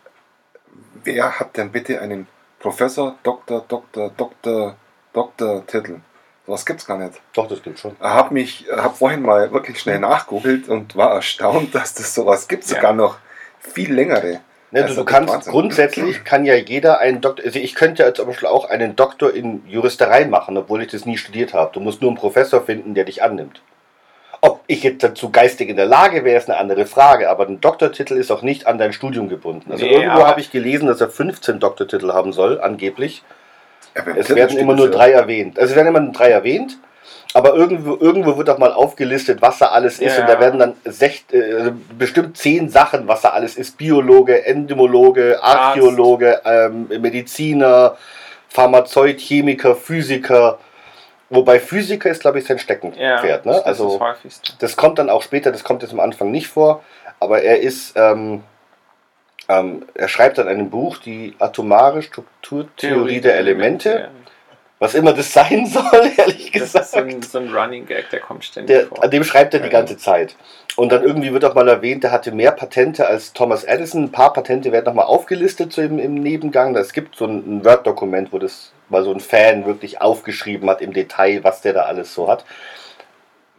[1.04, 2.28] wer hat denn bitte einen
[2.60, 4.76] Professor, Doktor, Doktor, Doktor,
[5.14, 5.98] Doktor-Titel?
[6.46, 7.20] Sowas gibt es gar nicht.
[7.34, 7.96] Doch, das gibt schon.
[8.00, 12.68] Ich habe mich, vorhin mal wirklich schnell nachgegoogelt und war erstaunt, dass das sowas gibt,
[12.70, 12.76] Ja.
[12.76, 13.18] sogar noch
[13.60, 14.42] viel längere.
[14.72, 15.52] Ne, Also du, kannst Wahnsinn.
[15.52, 19.34] grundsätzlich kann ja jeder einen Doktor, also ich könnte ja zum Beispiel auch einen Doktor
[19.34, 21.72] in Juristerei machen, obwohl ich das nie studiert habe.
[21.74, 23.62] Du musst nur einen Professor finden, der dich annimmt.
[24.42, 27.62] Ob ich jetzt dazu geistig in der Lage wäre, ist eine andere Frage, aber ein
[27.62, 29.72] Doktortitel ist auch nicht an dein Studium gebunden.
[29.72, 33.24] Also Nee, irgendwo habe ich gelesen, dass er 15 Doktortitel haben soll, angeblich.
[34.18, 35.58] Es werden immer nur drei erwähnt.
[35.58, 36.78] Also es werden immer nur drei erwähnt,
[37.34, 40.18] aber irgendwo, irgendwo wird auch mal aufgelistet, was da alles ist.
[40.18, 40.22] Ja.
[40.22, 43.78] Und da werden dann sech, äh, bestimmt zehn Sachen, was da alles ist.
[43.78, 47.98] Biologe, Entomologe, Archäologe, ähm, Mediziner,
[48.50, 50.60] Pharmazeut, Chemiker, Physiker.
[51.30, 53.46] Wobei Physiker ist, glaube ich, sein Steckenpferd.
[53.46, 53.52] ne?
[53.52, 56.48] das ist Also das das kommt dann auch später, das kommt jetzt am Anfang nicht
[56.48, 56.84] vor,
[57.20, 58.44] aber er ist, ähm,
[59.50, 64.10] ähm, er schreibt dann ein Buch, die atomare Strukturtheorie der Elemente.
[64.80, 66.88] Was immer das sein soll, ehrlich Das ist gesagt.
[66.88, 69.04] so ein, so ein Running Gag, der kommt ständig Der, vor.
[69.04, 70.36] an dem schreibt er die ganze Zeit.
[70.76, 74.04] Und dann irgendwie wird auch mal erwähnt, er hatte mehr Patente als Thomas Edison.
[74.06, 76.76] Ein paar Patente werden nochmal aufgelistet so im, im Nebengang.
[76.76, 80.82] Es gibt so ein, ein Word-Dokument, wo das mal so ein Fan wirklich aufgeschrieben hat
[80.82, 82.44] im Detail, was der da alles so hat.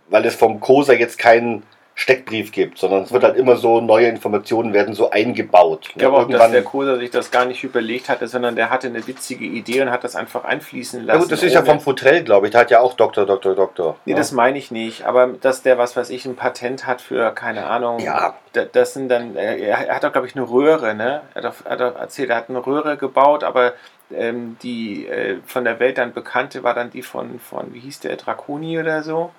[0.08, 1.62] Weil es vom COSA jetzt keinen
[1.98, 5.86] Steckbrief gibt, sondern es wird halt immer so, neue Informationen werden so eingebaut.
[5.88, 8.88] Ich glaube auch, dass der Kosa sich das gar nicht überlegt hatte, sondern der hatte
[8.88, 11.20] eine witzige Idee und hat das einfach einfließen ja lassen.
[11.22, 12.52] gut, das ist ja vom Futrell, glaube ich.
[12.52, 13.96] Der hat ja auch Doktor, Doktor, Doktor.
[14.04, 14.18] Nee, ja.
[14.18, 15.06] das meine ich nicht.
[15.06, 17.98] Aber dass der, was weiß ich, ein Patent hat für, keine Ahnung.
[18.00, 18.34] Ja.
[18.52, 21.22] da- Das sind dann, äh, er hat doch, glaube ich, eine Röhre, ne?
[21.32, 23.72] Er hat doch, er hat doch erzählt, er hat eine Röhre gebaut, aber
[24.14, 28.00] ähm, die äh, von der Welt dann bekannte war dann die von, von wie hieß
[28.00, 29.30] der, Draconi oder so?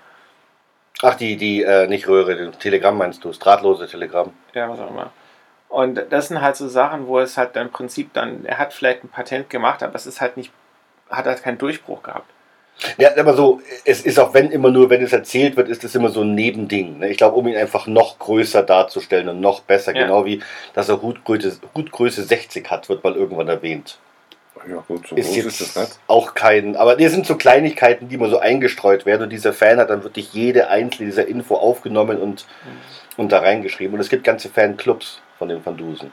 [1.02, 4.34] Ach, die, die, äh, nicht Röhre, Telegramm meinst du, das drahtlose Telegramm.
[4.54, 5.12] Ja, was auch immer.
[5.70, 8.74] Und das sind halt so Sachen, wo es halt dann im Prinzip dann, er hat
[8.74, 10.52] vielleicht ein Patent gemacht, aber es ist halt nicht,
[11.10, 12.30] hat halt keinen Durchbruch gehabt.
[12.98, 15.96] Ja, aber so, es ist auch wenn immer nur, wenn es erzählt wird, ist es
[15.96, 17.00] immer so ein Nebending.
[17.00, 17.10] Ne?
[17.10, 20.04] Ich glaube, um ihn einfach noch größer darzustellen und noch besser, Ja.
[20.04, 20.42] genau wie,
[20.74, 23.98] dass er Hutgröße, Hutgröße 60 hat, wird mal irgendwann erwähnt.
[24.70, 26.00] Ja, gut, so Ist groß jetzt ist das nicht.
[26.08, 29.78] auch kein, aber das sind so Kleinigkeiten, die immer so eingestreut werden und dieser Fan
[29.80, 32.46] hat dann wirklich jede einzelne dieser Info aufgenommen und,
[33.16, 33.94] und da reingeschrieben.
[33.94, 36.12] Und es gibt ganze Fanclubs von den Van Dusen.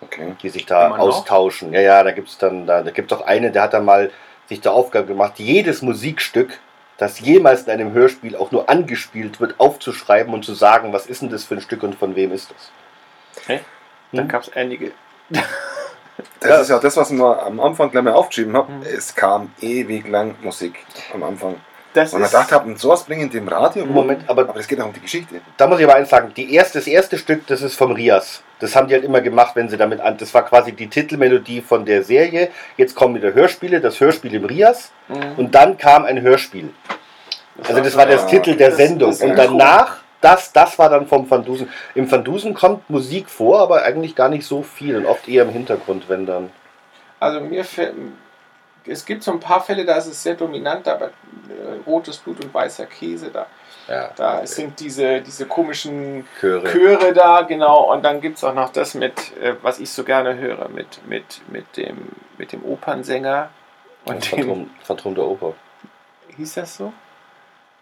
[0.00, 0.34] Okay.
[0.42, 1.72] die sich da austauschen.
[1.72, 3.84] Ja, ja, da gibt es dann, da, da gibt es auch eine, der hat dann
[3.84, 4.10] mal
[4.48, 6.58] sich zur Aufgabe gemacht, jedes Musikstück,
[6.98, 11.22] das jemals in einem Hörspiel auch nur angespielt wird, aufzuschreiben und zu sagen, was ist
[11.22, 12.70] denn das für ein Stück und von wem ist das.
[13.44, 13.60] Okay?
[14.10, 14.28] Dann Hm.
[14.28, 14.90] gab es einige.
[16.40, 16.60] Das Ja.
[16.60, 18.72] ist ja das, was ich mir am Anfang gleich mal aufgeschrieben habe.
[18.72, 18.82] Mhm.
[18.82, 20.74] Es kam ewig lang Musik
[21.14, 21.56] am Anfang.
[21.94, 23.84] Das Und man dachte, haben sowas bringen die im Radio.
[23.84, 25.42] Moment, aber aber es geht auch um die Geschichte.
[25.58, 28.42] da muss ich aber eins sagen, die erste, das erste Stück, das ist vom Rias.
[28.60, 30.16] Das haben die halt immer gemacht, wenn sie damit an.
[30.16, 32.48] Das war quasi die Titelmelodie von der Serie.
[32.78, 34.90] Jetzt kommen wieder Hörspiele, das Hörspiel im Rias.
[35.08, 35.34] Mhm.
[35.36, 36.70] Und dann kam ein Hörspiel.
[37.62, 39.10] Also das war der Ah, Titel der das- Sendung.
[39.10, 41.68] das Und ja danach, das, das war dann vom Van Dusen.
[41.94, 45.42] Im Van Dusen kommt Musik vor, aber eigentlich gar nicht so viel und oft eher
[45.42, 46.50] im Hintergrund, wenn dann.
[47.20, 47.94] Also mir fällt,
[48.86, 51.10] es gibt so ein paar Fälle, da ist es sehr dominant, aber äh,
[51.86, 53.46] rotes Blut und weißer Käse, da,
[53.88, 56.68] Ja, da sind diese, diese komischen Chöre.
[56.68, 57.92] Chöre da, genau.
[57.92, 61.06] Und dann gibt es auch noch das mit, äh, was ich so gerne höre, mit,
[61.06, 62.08] mit, mit, dem,
[62.38, 63.50] mit dem Opernsänger
[64.04, 65.54] und dem, Phantom, Phantom der Oper.
[66.36, 66.92] hieß das so?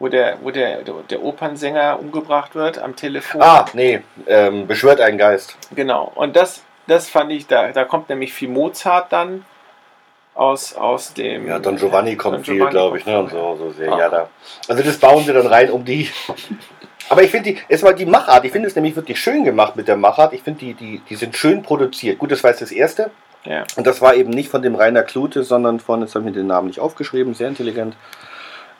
[0.00, 3.42] Wo der, wo der, der, Opernsänger umgebracht wird am Telefon.
[3.42, 5.56] Ah, nee, ähm, beschwört einen Geist.
[5.76, 9.44] Genau, und das, das fand ich, da, da kommt nämlich viel Mozart dann
[10.34, 11.46] aus, aus dem.
[11.46, 13.18] Ja, Don Giovanni kommt Don viel, Giovanni glaube ich, ne?
[13.18, 13.38] Und viel.
[13.38, 13.92] so, so sehr.
[13.92, 13.98] Ah.
[13.98, 14.28] Ja, da.
[14.68, 16.08] Also das bauen sie dann rein, um die.
[17.10, 19.88] Aber ich finde die, erstmal die Machart, ich finde es nämlich wirklich schön gemacht mit
[19.88, 20.32] der Machart.
[20.32, 22.18] Ich finde, die, die, die sind schön produziert.
[22.18, 23.10] Gut, das war jetzt das erste.
[23.44, 23.64] Ja.
[23.76, 26.40] Und das war eben nicht von dem Rainer Klute, sondern von, jetzt habe ich mir
[26.40, 27.96] den Namen nicht aufgeschrieben, sehr intelligent.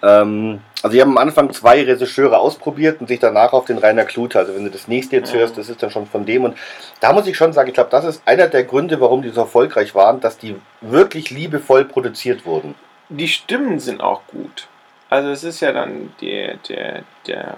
[0.03, 4.05] Ähm, also, die haben am Anfang zwei Regisseure ausprobiert und sich danach auf den Rainer
[4.05, 4.39] Klute.
[4.39, 6.45] Also, wenn du das nächste jetzt hörst, das ist dann schon von dem.
[6.45, 6.57] Und
[7.01, 9.43] da muss ich schon sagen, ich glaube, das ist einer der Gründe, warum die so
[9.43, 12.75] erfolgreich waren, dass die wirklich liebevoll produziert wurden.
[13.11, 14.69] Die Stimmen sind auch gut.
[15.11, 17.57] Also es ist ja dann der, der, der,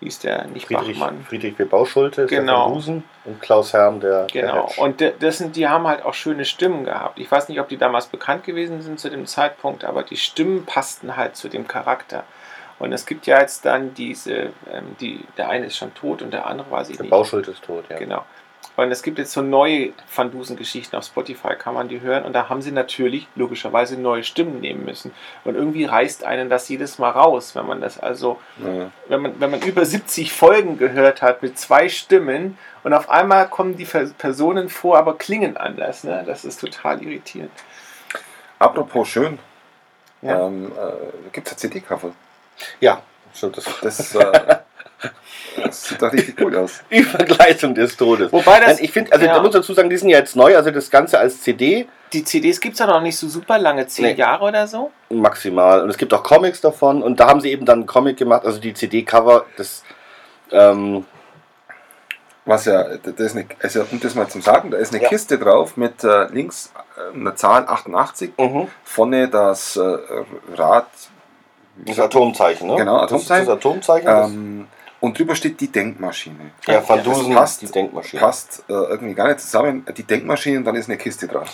[0.00, 1.24] wie ist der, nicht Friedrich, Bachmann.
[1.28, 1.64] Friedrich W.
[1.64, 2.64] Bauschulte, der Genau.
[2.64, 4.24] von Husen und Klaus Herm, der.
[4.26, 4.68] der Genau.
[4.68, 4.80] Hedge.
[4.80, 7.18] Und das sind, die haben halt auch schöne Stimmen gehabt.
[7.18, 10.66] Ich weiß nicht, ob die damals bekannt gewesen sind zu dem Zeitpunkt, aber die Stimmen
[10.66, 12.24] passten halt zu dem Charakter.
[12.78, 16.30] Und es gibt ja jetzt dann diese, ähm, die, der eine ist schon tot und
[16.32, 17.10] der andere weiß ich der nicht.
[17.10, 17.96] Bauschulte ist tot, ja.
[17.96, 18.22] Genau.
[18.76, 22.24] Und es gibt jetzt so neue Van Dusen-Geschichten auf Spotify, kann man die hören.
[22.24, 25.12] Und da haben sie natürlich logischerweise neue Stimmen nehmen müssen.
[25.44, 28.90] Und irgendwie reißt einen das jedes Mal raus, wenn man das also, Ja.
[29.08, 33.48] wenn man, wenn man über 70 Folgen gehört hat mit zwei Stimmen und auf einmal
[33.48, 36.04] kommen die Personen vor, aber klingen anders.
[36.04, 36.22] Ne?
[36.26, 37.50] Das ist total irritierend.
[38.58, 39.38] Apropos schön,
[40.22, 40.46] Ja.
[40.46, 42.12] ähm, äh, gibt es CD-Cover.
[42.80, 43.00] Ja,
[43.34, 43.56] stimmt.
[43.56, 44.56] Das Das, äh,
[45.64, 46.82] das sieht doch richtig cool aus.
[46.90, 48.32] Übergleitung des Todes.
[48.32, 49.34] Wobei das, Nein, ich finde, also ja.
[49.34, 52.22] da muss dazu sagen, die sind ja jetzt neu, also das Ganze als CD die
[52.22, 54.12] CDs gibt es ja noch nicht so super lange, zehn Nee.
[54.14, 54.92] Jahre oder so.
[55.10, 55.82] maximal.
[55.82, 58.46] Und es gibt auch Comics davon und da haben sie eben dann einen Comic gemacht,
[58.46, 59.82] also die CD-Cover, das
[60.52, 61.04] ähm,
[62.44, 65.08] Was ja, da ist eine, also um das mal zu sagen, da ist eine Ja.
[65.08, 66.72] Kiste drauf mit äh, links
[67.12, 68.68] äh, einer Zahl 88, mhm.
[68.84, 69.96] vorne das äh,
[70.56, 70.86] Rad
[71.84, 72.76] das Atomzeichen, ne?
[72.76, 73.46] Genau, Das ist Atomzeichen.
[73.46, 74.06] Das Atomzeichen.
[74.06, 74.68] das- ähm,
[75.00, 76.52] und drüber steht die Denkmaschine.
[76.66, 77.62] ja, Van ja, Dusen, passt.
[77.62, 78.20] die Denkmaschine.
[78.20, 79.84] Passt äh, irgendwie gar nicht zusammen.
[79.96, 81.48] Die Denkmaschine und dann ist eine Kiste drauf.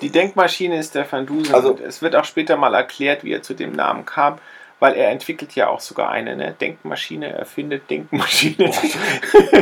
[0.00, 1.54] Die Denkmaschine ist der Van Dusen.
[1.54, 4.38] Also- es wird auch später mal erklärt, wie er zu dem Namen kam.
[4.80, 6.56] weil er entwickelt ja auch sogar eine ne?
[6.60, 8.72] Denkmaschine, erfindet Denkmaschine.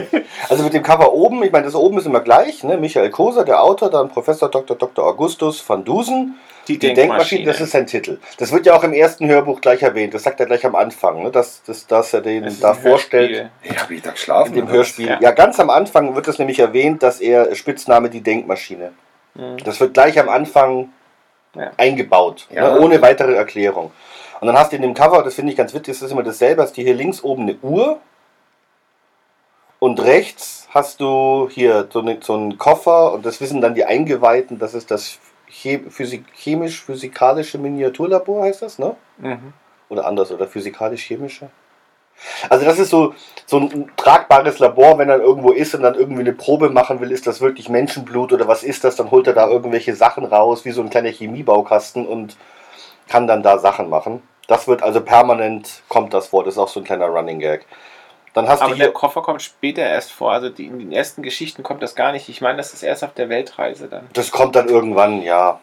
[0.49, 2.77] Also mit dem Cover oben, ich meine, das oben ist immer gleich, ne?
[2.79, 4.77] Michael Koser, der Autor, dann Professor Dr.
[4.77, 5.05] Dr.
[5.07, 6.37] Augustus van Dusen.
[6.75, 7.45] Die Die Denkmaschine.
[7.45, 8.19] Denkmaschine, das ist sein Titel.
[8.39, 10.15] Das wird ja auch im ersten Hörbuch gleich erwähnt.
[10.15, 11.31] Das sagt er gleich am Anfang, ne?
[11.31, 13.51] dass, dass, dass er den Das da vorstellt.
[13.65, 14.55] Ja, habe ich da geschlafen?
[14.55, 15.09] In dem Hörspiel.
[15.09, 15.19] Ja.
[15.21, 15.31] Ja.
[15.33, 18.93] ganz am Anfang wird es nämlich erwähnt, dass er Spitzname die Denkmaschine.
[19.35, 19.59] Mhm.
[19.65, 20.91] Das wird gleich am Anfang
[21.55, 21.71] Ja.
[21.77, 22.75] eingebaut, Ja.
[22.75, 23.91] ne, ohne weitere Erklärung.
[24.41, 26.23] Und dann hast du in dem Cover, das finde ich ganz witzig, das ist immer
[26.23, 27.99] dasselbe, hast du hier links oben eine Uhr
[29.79, 33.85] und rechts hast du hier so, eine, so einen Koffer und das wissen dann die
[33.85, 35.19] Eingeweihten, das ist das
[35.51, 38.95] chemisch-physikalische Miniaturlabor, heißt das, ne?
[39.19, 39.53] Mhm.
[39.89, 41.51] Oder anders, oder physikalisch-chemische?
[42.49, 43.15] Also das ist so,
[43.47, 47.11] so ein tragbares Labor, wenn er irgendwo ist und dann irgendwie eine Probe machen will,
[47.11, 50.65] ist das wirklich Menschenblut oder was ist das, dann holt er da irgendwelche Sachen raus,
[50.65, 52.37] wie so ein kleiner Chemiebaukasten und
[53.09, 54.23] kann dann da Sachen machen.
[54.47, 57.67] Das wird also permanent, kommt das vor, das ist auch so ein kleiner Running Gag.
[58.33, 60.33] Dann hast Aber du der hier, Koffer kommt später erst vor.
[60.33, 62.29] Also die, in den ersten Geschichten kommt das gar nicht.
[62.29, 64.09] Ich meine, das ist erst auf der Weltreise dann.
[64.13, 65.61] das kommt dann irgendwann, ja.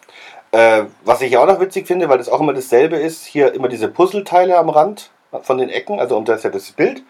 [0.51, 3.67] Äh, was ich auch noch witzig finde, weil das auch immer dasselbe ist, hier immer
[3.67, 7.03] diese Puzzleteile am Rand von den Ecken, also um das ist ja das Bild.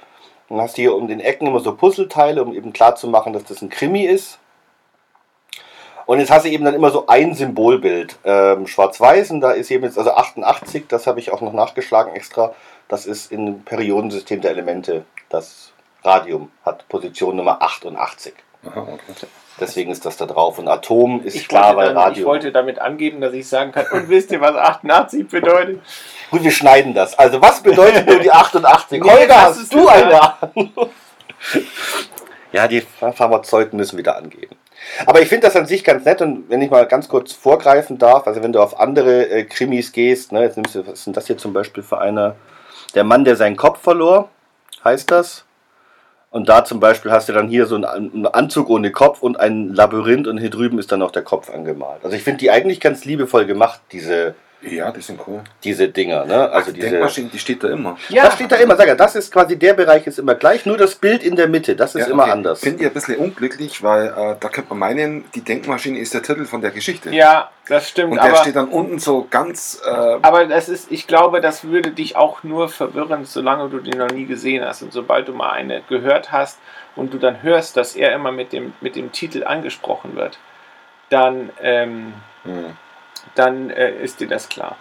[0.50, 3.34] Dann hast du hier um den Ecken immer so Puzzleteile, um eben klar zu machen,
[3.34, 4.39] dass das ein Krimi ist.
[6.06, 9.70] Und jetzt hast du eben dann immer so ein Symbolbild, ähm, schwarz-weiß, und da ist
[9.72, 12.56] eben jetzt also 88, das habe ich auch noch nachgeschlagen extra,
[12.88, 15.71] das ist im Periodensystem der Elemente, das
[16.04, 18.34] Radium hat Position Nummer 88.
[18.65, 19.28] Aha, okay.
[19.60, 20.60] Deswegen ist das da drauf.
[20.60, 22.28] Und Atom ist Ich, klar, weil dann, ich Radium.
[22.28, 25.82] wollte damit angeben, dass ich sagen kann, und wisst ihr, was 88 bedeutet?
[26.30, 27.17] Gut, wir schneiden das.
[27.17, 29.02] Also, was bedeutet nur die 88?
[29.04, 30.71] Nee, Holger, hast du eine Ahnung?
[32.52, 34.56] Ja, die Pharmazeuten müssen wieder angeben.
[35.06, 37.97] Aber ich finde das an sich ganz nett und wenn ich mal ganz kurz vorgreifen
[37.97, 41.08] darf, also wenn du auf andere äh, Krimis gehst, ne, jetzt nimmst du, was ist
[41.08, 42.36] denn das hier zum Beispiel für einer?
[42.97, 44.29] Der Mann, der seinen Kopf verlor,
[44.83, 45.45] heißt das.
[46.31, 49.21] Und da zum Beispiel hast du dann hier so einen, An- einen Anzug ohne Kopf
[49.21, 52.03] und ein Labyrinth und hier drüben ist dann noch der Kopf angemalt.
[52.03, 55.41] Also ich finde die eigentlich ganz liebevoll gemacht, diese, Ja, die sind cool.
[55.63, 56.26] diese Dinger.
[56.26, 56.50] Ne?
[56.50, 57.98] Also die diese, Denkmaschine, die steht da immer.
[58.12, 60.78] das steht da immer, sag ja, das ist quasi der Bereich ist immer gleich, nur
[60.78, 62.32] das Bild in der Mitte, das ist Ja, immer okay.
[62.32, 62.60] anders.
[62.62, 66.24] Finde ich ein bisschen unglücklich, weil äh, da könnte man meinen, die Denkmaschine ist der
[66.24, 67.12] Titel von der Geschichte.
[67.12, 68.13] Ja, das stimmt.
[68.13, 69.80] Und der aber, steht dann unten so ganz.
[69.86, 74.00] Äh, aber das ist, ich glaube, das würde dich auch nur verwirren, solange du den
[74.00, 74.82] noch nie gesehen hast.
[74.82, 76.60] Und sobald du mal eine gehört hast
[76.96, 80.39] und du dann hörst, dass er immer mit dem, mit dem Titel angesprochen wird,
[81.10, 82.76] dann, ähm, hm.
[83.38, 84.78] Dann äh, ist dir das klar.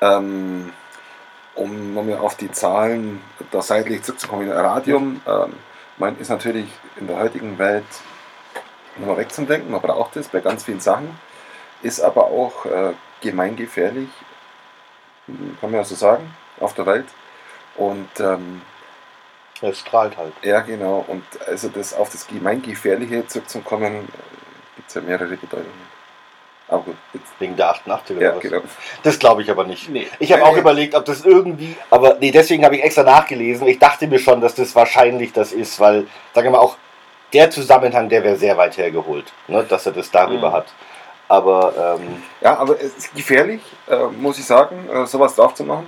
[0.00, 0.72] ähm,
[1.54, 5.52] um nochmal auf die Zahlen da seitlich zurückzukommen, Radium ähm,
[5.98, 7.84] man ist natürlich in der heutigen Welt
[8.96, 11.18] nochmal wegzudenken, man braucht es bei ganz vielen Sachen,
[11.82, 14.08] ist aber auch äh, gemeingefährlich,
[15.26, 17.06] kann man ja so sagen, auf der Welt.
[17.76, 18.62] Und ähm,
[19.60, 20.32] Es strahlt halt.
[20.42, 24.08] ja, genau, und also das auf das Gemeingefährliche zurückzukommen,
[24.76, 26.01] gibt es ja mehrere Bedeutungen.
[26.78, 28.40] Gut, jetzt, Wegen der 88 oder ja, was?
[28.42, 28.60] genau.
[29.02, 29.88] Das glaube ich aber nicht.
[29.90, 30.06] Nee.
[30.18, 30.60] Ich habe auch nee.
[30.60, 33.66] überlegt, ob das irgendwie, aber nee, deswegen habe ich extra nachgelesen.
[33.66, 36.76] Ich dachte mir schon, dass das wahrscheinlich das ist, weil, sagen wir mal, auch
[37.32, 40.52] der Zusammenhang, der wäre sehr weit hergeholt, ne, dass er das darüber Mhm.
[40.54, 40.66] hat.
[41.28, 45.64] Aber ähm, Ja, aber es ist gefährlich, äh, muss ich sagen, äh, sowas drauf zu
[45.64, 45.86] machen.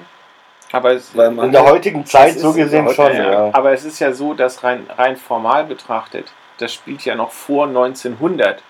[0.72, 3.50] Aber es, Weil man- in der heutigen Zeit so gesehen schon, ja.
[3.52, 7.66] aber es ist ja so, dass rein, rein formal betrachtet, das spielt ja noch vor
[7.66, 8.62] 1900.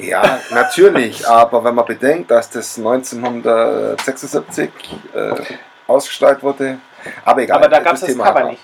[0.00, 4.70] Ja, natürlich, aber wenn man bedenkt, dass das 1976
[5.14, 5.32] äh,
[5.86, 6.78] ausgestrahlt wurde,
[7.24, 7.58] aber egal.
[7.58, 8.62] aber da gab es das Thema Cover nicht.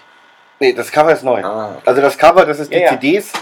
[0.59, 1.43] Nee, das Cover ist neu.
[1.45, 1.83] Ah, okay.
[1.85, 2.89] Also das Cover, das ist die Ja, ja.
[2.91, 3.33] CDs.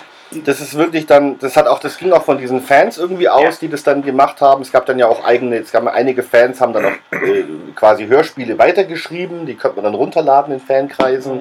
[0.44, 3.42] Das ist wirklich dann, das hat auch, das ging auch von diesen Fans irgendwie aus,
[3.42, 3.50] Ja.
[3.60, 4.62] die das dann gemacht haben.
[4.62, 7.44] Es gab dann ja auch eigene, es gab einige Fans, haben dann auch äh,
[7.76, 11.40] quasi Hörspiele weitergeschrieben, die könnte man dann runterladen in Fankreisen.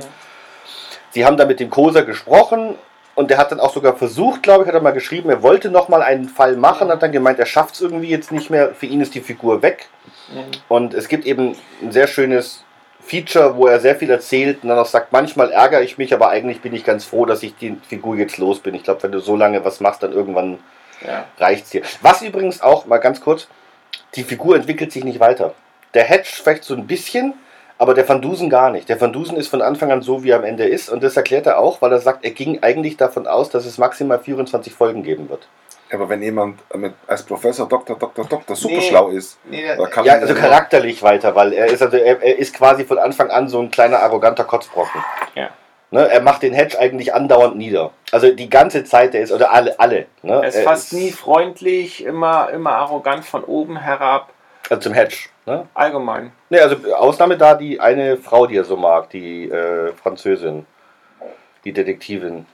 [1.10, 2.76] Sie haben da mit dem Koser gesprochen
[3.16, 5.70] und der hat dann auch sogar versucht, glaube ich, hat er mal geschrieben, er wollte
[5.70, 8.74] noch mal einen Fall machen, hat dann gemeint, er schafft es irgendwie jetzt nicht mehr,
[8.74, 9.88] für ihn ist die Figur weg.
[10.34, 10.52] Mhm.
[10.68, 12.64] Und es gibt eben ein sehr schönes
[13.02, 16.30] Feature, wo er sehr viel erzählt und dann auch sagt, manchmal ärgere ich mich, aber
[16.30, 18.74] eigentlich bin ich ganz froh, dass ich die Figur jetzt los bin.
[18.76, 20.60] Ich glaube, wenn du so lange was machst, dann irgendwann
[21.06, 21.26] Ja.
[21.38, 21.82] reicht's dir.
[22.02, 23.48] Was übrigens auch, mal ganz kurz,
[24.16, 25.54] die Figur entwickelt sich nicht weiter.
[25.94, 27.34] Der Hedge vielleicht so ein bisschen,
[27.78, 28.88] aber der Van Dusen gar nicht.
[28.90, 31.18] Der Van Dusen ist von Anfang an so, wie er am Ende ist und das
[31.18, 34.74] erklärt er auch, weil er sagt, er ging eigentlich davon aus, dass es maximal 24
[34.74, 35.48] Folgen geben wird.
[35.92, 38.82] Aber wenn jemand mit, als Professor, Doktor, Doktor, Doktor super Nee.
[38.82, 42.56] schlau ist, Nee, kann Ja, also charakterlich weiter, weil er ist also er, er ist
[42.56, 45.04] quasi von Anfang an so ein kleiner arroganter Kotzbrocken.
[45.36, 45.50] ja.
[45.92, 47.92] Ne, er macht den Hedge eigentlich andauernd nieder.
[48.12, 50.08] Also die ganze Zeit, der ist, oder alle, alle.
[50.24, 50.34] Ne?
[50.42, 54.30] Er ist fast nie freundlich, immer, immer arrogant von oben herab.
[54.72, 55.30] Also zum Hedge.
[55.46, 55.68] Ne?
[55.74, 56.32] Allgemein.
[56.50, 60.66] Ne, also Ausnahme da die eine Frau, die er so mag, die äh, Französin,
[61.66, 62.46] die Detektivin.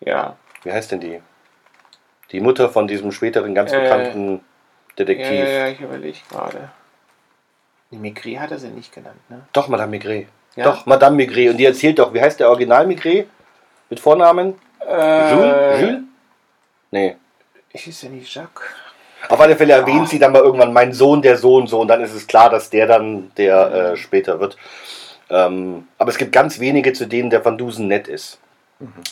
[0.00, 0.36] Ja.
[0.64, 1.22] Wie heißt denn die?
[2.30, 4.40] Die Mutter von diesem späteren ganz Äh, bekannten Ja,
[5.04, 5.30] Detektiv.
[5.30, 6.68] ja, ja, ich überlege gerade.
[7.90, 9.40] Die Migri hat er sie nicht genannt, ne?
[9.54, 10.28] Doch, Madame Maigret.
[10.56, 10.64] Ja?
[10.64, 11.50] Doch, Madame Maigret.
[11.50, 13.28] Und die erzählt doch, wie heißt der Original Maigret?
[13.88, 14.58] Mit Vornamen?
[14.86, 15.80] Äh, Jules?
[15.80, 16.00] Jules?
[16.90, 17.16] Nee.
[17.70, 18.62] Hieß er nicht Jacques?
[19.28, 21.80] Auf alle Fälle erwähnt sie dann mal irgendwann mein Sohn, der Sohn, so.
[21.80, 24.56] Und dann ist es klar, dass der dann der äh, später wird.
[25.30, 28.38] Ähm, aber es gibt ganz wenige, zu denen der Van Dusen nett ist.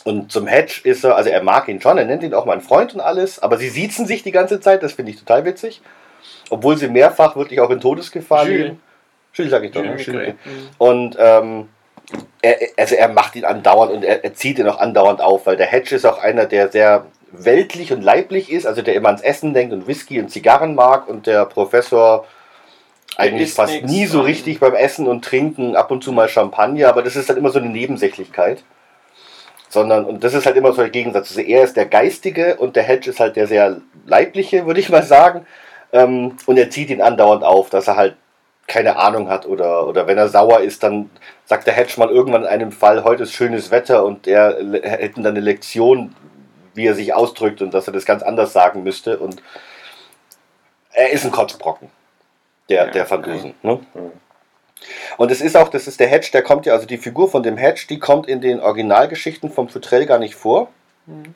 [0.05, 2.61] Und zum Hedge ist er, also er mag ihn schon, er nennt ihn auch mein
[2.61, 5.83] Freund und alles, aber sie siezen sich die ganze Zeit, das finde ich total witzig.
[6.51, 8.59] Obwohl sie mehrfach wirklich auch in Todesgefahr Jules.
[8.59, 8.81] leben.
[9.33, 9.85] Jules sag ich doch.
[9.85, 10.07] Jules.
[10.07, 10.29] Jules.
[10.29, 10.69] Mhm.
[10.79, 11.69] Und ähm,
[12.43, 15.57] er, also er macht ihn andauernd und er, er zieht ihn auch andauernd auf, weil
[15.57, 19.23] der Hedge ist auch einer, der sehr weltlich und leiblich ist, also der immer ans
[19.23, 22.27] Essen denkt und Whisky und Zigarren mag und der Professor
[23.17, 26.89] eigentlich fast nix nie so richtig beim Essen und Trinken, ab und zu mal Champagner,
[26.89, 28.63] aber das ist dann immer so eine Nebensächlichkeit.
[29.69, 31.31] Sondern, und das ist halt immer so der Gegensatz.
[31.31, 34.91] Also er ist der Geistige und der Hedge ist halt der sehr Leibliche, würde ich
[34.91, 35.45] mal sagen.
[35.93, 38.17] Ähm, und er zieht ihn andauernd auf, dass er halt
[38.69, 41.11] keine Ahnung hat oder, oder wenn er sauer ist, dann
[41.45, 44.83] sagt der Hedge mal irgendwann in einem Fall, heute ist schönes Wetter und er le-
[44.83, 46.15] hätten dann eine Lektion,
[46.77, 49.43] wie er sich ausdrückt und dass er das ganz anders sagen müsste und
[50.93, 51.91] er ist ein Kotzbrocken,
[52.69, 53.55] der, Ja, der Van Dusen.
[53.63, 53.81] Ne?
[53.95, 54.13] Mhm.
[55.17, 57.43] Und es ist auch, das ist der Hedge, der kommt ja, also die Figur von
[57.43, 60.69] dem Hedge, die kommt in den Originalgeschichten vom Futrell gar nicht vor.
[61.07, 61.35] Mhm.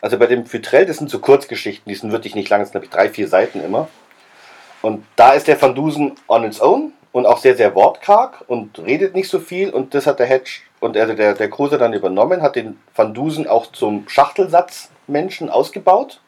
[0.00, 2.72] Also bei dem Futrell, das sind so Kurzgeschichten, die sind wirklich nicht lang, das sind
[2.72, 3.88] glaube ich drei, vier Seiten immer.
[4.82, 8.78] Und da ist der Van Dusen on its own und auch sehr, sehr wortkarg und
[8.78, 9.70] redet nicht so viel.
[9.70, 13.14] Und das hat der Hedge und also der, der Kruse dann übernommen, hat den Van
[13.14, 16.20] Dusen auch zum Schachtelsatzmenschen ausgebaut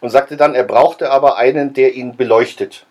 [0.00, 2.86] und sagte dann, er brauchte aber einen, der ihn beleuchtet.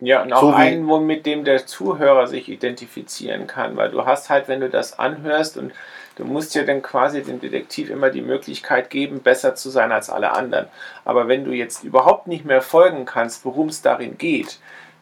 [0.00, 4.04] Ja, und auch So einen, wo mit dem der Zuhörer sich identifizieren kann, weil du
[4.04, 5.72] hast halt, wenn du das anhörst und
[6.16, 10.08] du musst ja dann quasi dem Detektiv immer die Möglichkeit geben, besser zu sein als
[10.08, 10.66] alle anderen.
[11.04, 14.58] Aber wenn du jetzt überhaupt nicht mehr folgen kannst, worum es darin geht,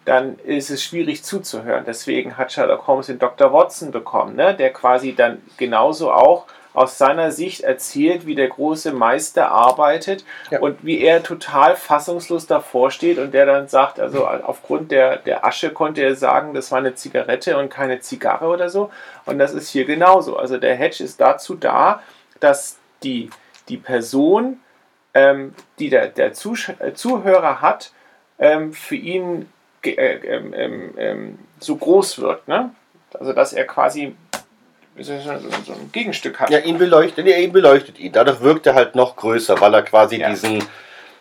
[0.07, 1.85] dann ist es schwierig zuzuhören.
[1.85, 3.53] Deswegen hat Sherlock Holmes den Dr.
[3.53, 4.55] Watson bekommen, ne?
[4.55, 10.61] der quasi dann genauso auch aus seiner Sicht erzählt, wie der große Meister arbeitet Ja.
[10.61, 15.45] und wie er total fassungslos davor steht und der dann sagt, also aufgrund der, der
[15.45, 18.91] Asche konnte er sagen, das war eine Zigarette und keine Zigarre oder so.
[19.25, 20.37] Und das ist hier genauso.
[20.37, 22.03] Also der Hedge ist dazu da,
[22.41, 23.31] dass die,
[23.71, 24.61] die Person,
[25.15, 27.91] ähm, die der, der Zuhörer hat,
[28.39, 29.49] ähm, für ihn
[29.85, 32.47] äh, ähm, ähm, ähm, so groß wird.
[32.49, 32.71] Ne?
[33.19, 34.15] Also dass er quasi
[34.99, 36.51] so, ein Gegenstück hat.
[36.51, 38.13] Ja, ihn beleuchtet, nee, ihn beleuchtet ihn.
[38.13, 40.31] Dadurch wirkt er halt noch größer, weil er quasi Ja.
[40.31, 40.65] diesen,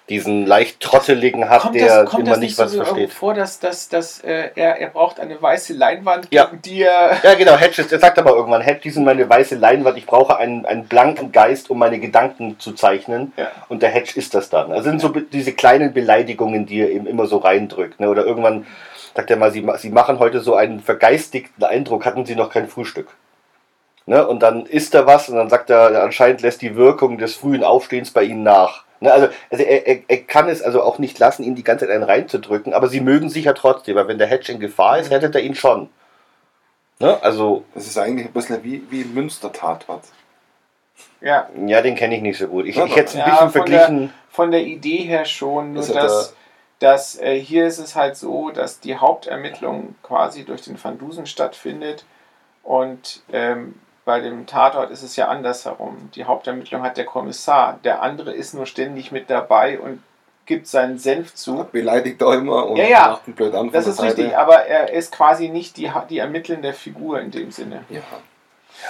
[0.08, 2.94] diesen leicht trotteligen hat, kommt der das, kommt immer das nicht nicht so was irgendwo
[2.94, 3.14] versteht.
[3.14, 6.46] vor, dass, dass, dass äh, er, er braucht eine weiße Leinwand, Ja.
[6.46, 7.18] gegen die er...
[7.24, 10.06] Ja, genau, Hedge, ist- er sagt aber irgendwann, Hedge, die sind meine weiße Leinwand, ich
[10.06, 13.34] brauche einen, einen blanken Geist, um meine Gedanken zu zeichnen.
[13.36, 13.48] Ja.
[13.68, 14.72] Und der Hedge ist das dann.
[14.72, 18.00] Also sind so diese kleinen Beleidigungen, die er eben immer so reindrückt.
[18.00, 18.08] Ne?
[18.10, 18.68] Oder irgendwann
[19.16, 22.68] sagt er mal, sie, sie machen heute so einen vergeistigten Eindruck, hatten sie noch kein
[22.68, 23.08] Frühstück.
[24.06, 24.28] Ne?
[24.28, 27.64] Und dann isst er was und dann sagt er, anscheinend lässt die Wirkung des frühen
[27.64, 28.85] Aufstehens bei ihnen nach.
[29.00, 29.12] Ne?
[29.12, 31.94] Also, also er, er, er kann es also auch nicht lassen, ihn die ganze Zeit
[31.94, 35.12] einen reinzudrücken, aber sie mögen sich ja trotzdem, weil wenn der Hedge in Gefahr ist,
[35.12, 35.90] rettet er ihn schon.
[37.00, 37.22] Ne?
[37.22, 40.04] Also, Das ist eigentlich ein bisschen wie, wie Münster-Tatort.
[41.20, 42.66] Ja, ja, den kenne ich nicht so gut.
[42.66, 44.14] Ich, ich hätte es ein ja, bisschen von verglichen.
[44.30, 46.36] von der Idee her schon, nur dass,
[46.80, 51.26] dass äh, hier ist es halt so, dass die Hauptermittlung quasi durch den Van Dusen
[51.26, 52.06] stattfindet
[52.64, 53.76] und ähm,
[54.06, 56.10] bei dem Tatort ist es ja andersherum.
[56.16, 60.02] Die Hauptermittlung hat der Kommissar, der andere ist nur ständig mit dabei und
[60.46, 61.66] gibt seinen Senf zu.
[61.72, 63.08] Beleidigt auch immer und Ja, ja.
[63.10, 64.18] macht einen blöd an Das ist Seite.
[64.20, 67.84] richtig, aber er ist quasi nicht die, die ermittelnde Figur in dem Sinne.
[67.90, 68.02] Ja.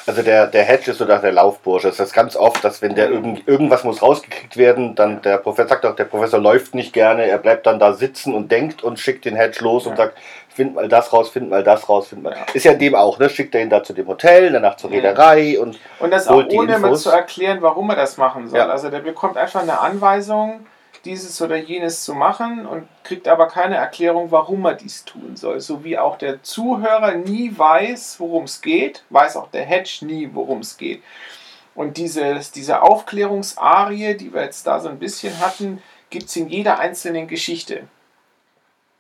[0.08, 1.88] Also der, der Hedge ist so der Laufbursche.
[1.88, 5.70] Das ist ganz oft, dass wenn der irgend, irgendwas muss rausgekriegt werden, dann der Professor
[5.70, 9.00] sagt auch, der Professor läuft nicht gerne, er bleibt dann da sitzen und denkt und
[9.00, 9.98] schickt den Hedge los und Ja.
[10.06, 10.18] sagt,
[10.56, 12.34] find mal das raus, find mal das raus, find mal.
[12.34, 12.46] Ja.
[12.54, 13.30] Ist ja in dem auch, ne?
[13.30, 14.90] Schickt er ihn da zu dem Hotel, danach zur.
[14.90, 18.60] Reederei und Und das auch ohne mal zu erklären, warum er das machen soll.
[18.60, 18.68] Ja.
[18.68, 20.66] Also der bekommt einfach eine Anweisung,
[21.04, 25.60] dieses oder jenes zu machen und kriegt aber keine Erklärung, warum er dies tun soll.
[25.60, 30.30] So wie auch der Zuhörer nie weiß, worum es geht, weiß auch der Hedge nie,
[30.34, 31.04] worum es geht.
[31.76, 36.48] Und dieses, diese Aufklärungsarie, die wir jetzt da so ein bisschen hatten, gibt es in
[36.48, 37.84] jeder einzelnen Geschichte.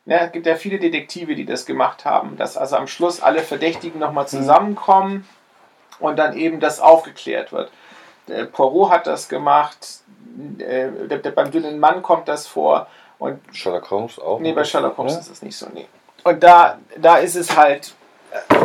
[0.05, 3.41] Ja, es gibt ja viele Detektive, die das gemacht haben, dass also am Schluss alle
[3.41, 5.27] Verdächtigen nochmal zusammenkommen
[5.99, 7.71] und dann eben das aufgeklärt wird.
[8.27, 10.01] Der Poirot hat das gemacht,
[10.59, 12.87] äh, der, der, beim dünnen Mann kommt das vor
[13.17, 14.39] Und Sherlock Holmes auch.
[14.39, 15.19] Nee, bei Sherlock Holmes Ja?
[15.19, 15.87] ist es nicht so, nee.
[16.23, 17.93] Und da, da ist es halt.
[18.31, 18.55] Äh,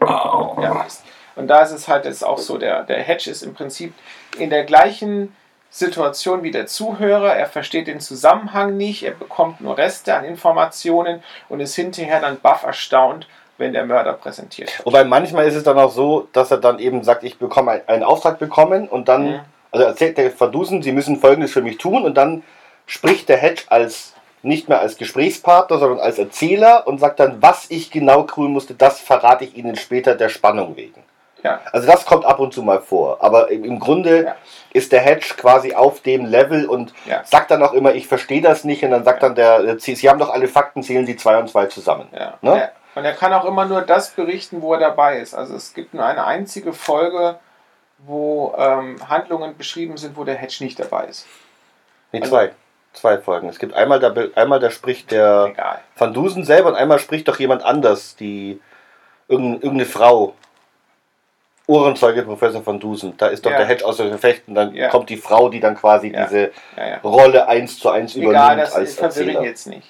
[0.00, 0.86] ja,
[1.34, 3.94] und da ist es halt jetzt auch so, der, der Hedge ist im Prinzip
[4.38, 5.34] in der gleichen
[5.72, 7.34] Situation wie der Zuhörer.
[7.34, 12.38] Er versteht den Zusammenhang nicht, er bekommt nur Reste an Informationen und ist hinterher dann
[12.38, 13.26] baff erstaunt,
[13.58, 14.86] wenn der Mörder präsentiert wird.
[14.86, 17.88] Wobei manchmal ist es dann auch so, dass er dann eben sagt, ich bekomme ein-
[17.88, 19.40] einen Auftrag bekommen und dann, Mhm.
[19.70, 22.42] also erzählt der Verdusen, sie müssen folgendes für mich tun und dann
[22.86, 24.12] spricht der Hedge als
[24.42, 28.74] nicht mehr als Gesprächspartner, sondern als Erzähler und sagt dann, was ich genau tun musste,
[28.74, 31.02] das verrate ich Ihnen später der Spannung wegen.
[31.42, 31.60] Ja.
[31.72, 33.18] Also das kommt ab und zu mal vor.
[33.20, 34.36] Aber im Grunde Ja.
[34.72, 37.22] ist der Hedge quasi auf dem Level und Ja.
[37.24, 38.84] sagt dann auch immer, ich verstehe das nicht.
[38.84, 41.48] Und dann sagt dann der, der, Sie haben doch alle Fakten, zählen Sie zwei und
[41.48, 42.08] zwei zusammen.
[42.12, 42.34] Ja.
[42.42, 42.70] Ne?
[42.94, 45.34] Und, er, kann auch immer nur das berichten, wo er dabei ist.
[45.34, 47.36] Also es gibt nur eine einzige Folge,
[47.98, 51.26] wo ähm, Handlungen beschrieben sind, wo der Hedge nicht dabei ist.
[52.12, 52.50] Nee, Also- zwei.
[52.94, 53.48] Zwei Folgen.
[53.48, 55.78] Es gibt einmal, da, einmal da spricht der Egal.
[55.96, 58.60] Van Dusen selber und einmal spricht doch jemand anders, die
[59.28, 60.34] irgendeine Frau.
[61.72, 63.16] Ohrenzeuge Professor Van Dusen.
[63.16, 63.58] Da ist doch Ja.
[63.58, 64.88] der Hedge außer Gefecht und dann Ja.
[64.88, 66.24] kommt die Frau, die dann quasi Ja.
[66.24, 66.96] diese Ja, ja.
[66.98, 69.44] Rolle eins zu eins Egal, übernimmt das als verwirre ihn Erzähler.
[69.48, 69.88] jetzt nicht.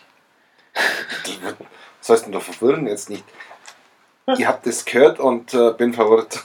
[2.00, 3.24] Was heißt denn da verwirren jetzt nicht?
[4.38, 6.42] Ihr habt das gehört und äh, bin verwirrt.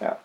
[0.00, 0.18] Aber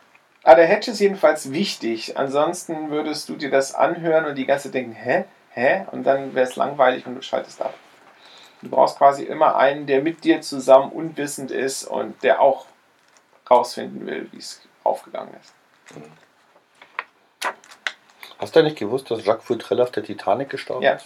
[0.44, 2.18] Ah, der Hedge ist jedenfalls wichtig.
[2.18, 5.26] Ansonsten würdest du dir das anhören und die ganze Zeit denken, hä?
[5.52, 5.86] Hä?
[5.92, 7.76] Und dann wäre es langweilig und du schaltest ab.
[8.64, 12.66] Du brauchst quasi immer einen, der mit dir zusammen unwissend ist und der auch
[13.52, 15.54] rausfinden will, wie es aufgegangen ist.
[18.40, 20.94] Hast du nicht gewusst, dass Jacques Futrell auf der Titanic gestorben Ja.
[20.94, 21.06] ist?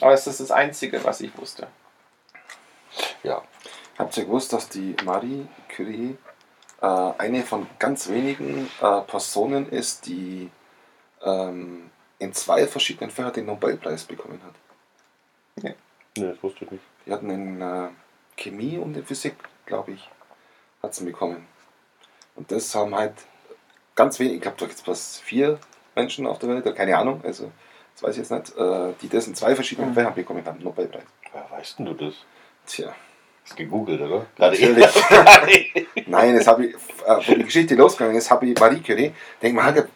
[0.00, 1.66] Aber es ist das Einzige, was ich wusste.
[3.22, 3.42] Ja.
[3.98, 6.16] Habt ihr gewusst, dass die Marie Curie
[6.80, 10.50] äh, eine von ganz wenigen äh, Personen ist, die
[11.22, 14.54] ähm, in zwei verschiedenen Fächern den Nobelpreis bekommen hat?
[15.62, 15.74] Nee,
[16.14, 16.84] das wusste ich nicht.
[17.06, 17.88] Die hatten in äh,
[18.36, 19.36] Chemie und in Physik,
[19.66, 20.08] glaube ich,
[20.82, 21.46] hat sie bekommen.
[22.36, 23.14] Und das haben halt
[23.94, 25.58] ganz wenig, ich glaube doch jetzt was vier
[25.94, 27.50] Menschen auf der Welt, oder keine Ahnung, also
[27.94, 29.94] das weiß ich jetzt nicht, äh, die das in zwei verschiedenen Mhm.
[29.94, 31.02] Fächern bekommen haben, Nobelpreis.
[31.32, 32.14] Woher weißt denn du das?
[32.66, 32.94] Tja.
[33.44, 34.26] Hast gegoogelt, oder?
[34.38, 34.86] Natürlich.
[36.06, 36.78] Nein, das habe ich, äh,
[37.26, 39.12] wo die Geschichte losgegangen ist, habe ich Marie Curie,
[39.42, 39.88] denke mal,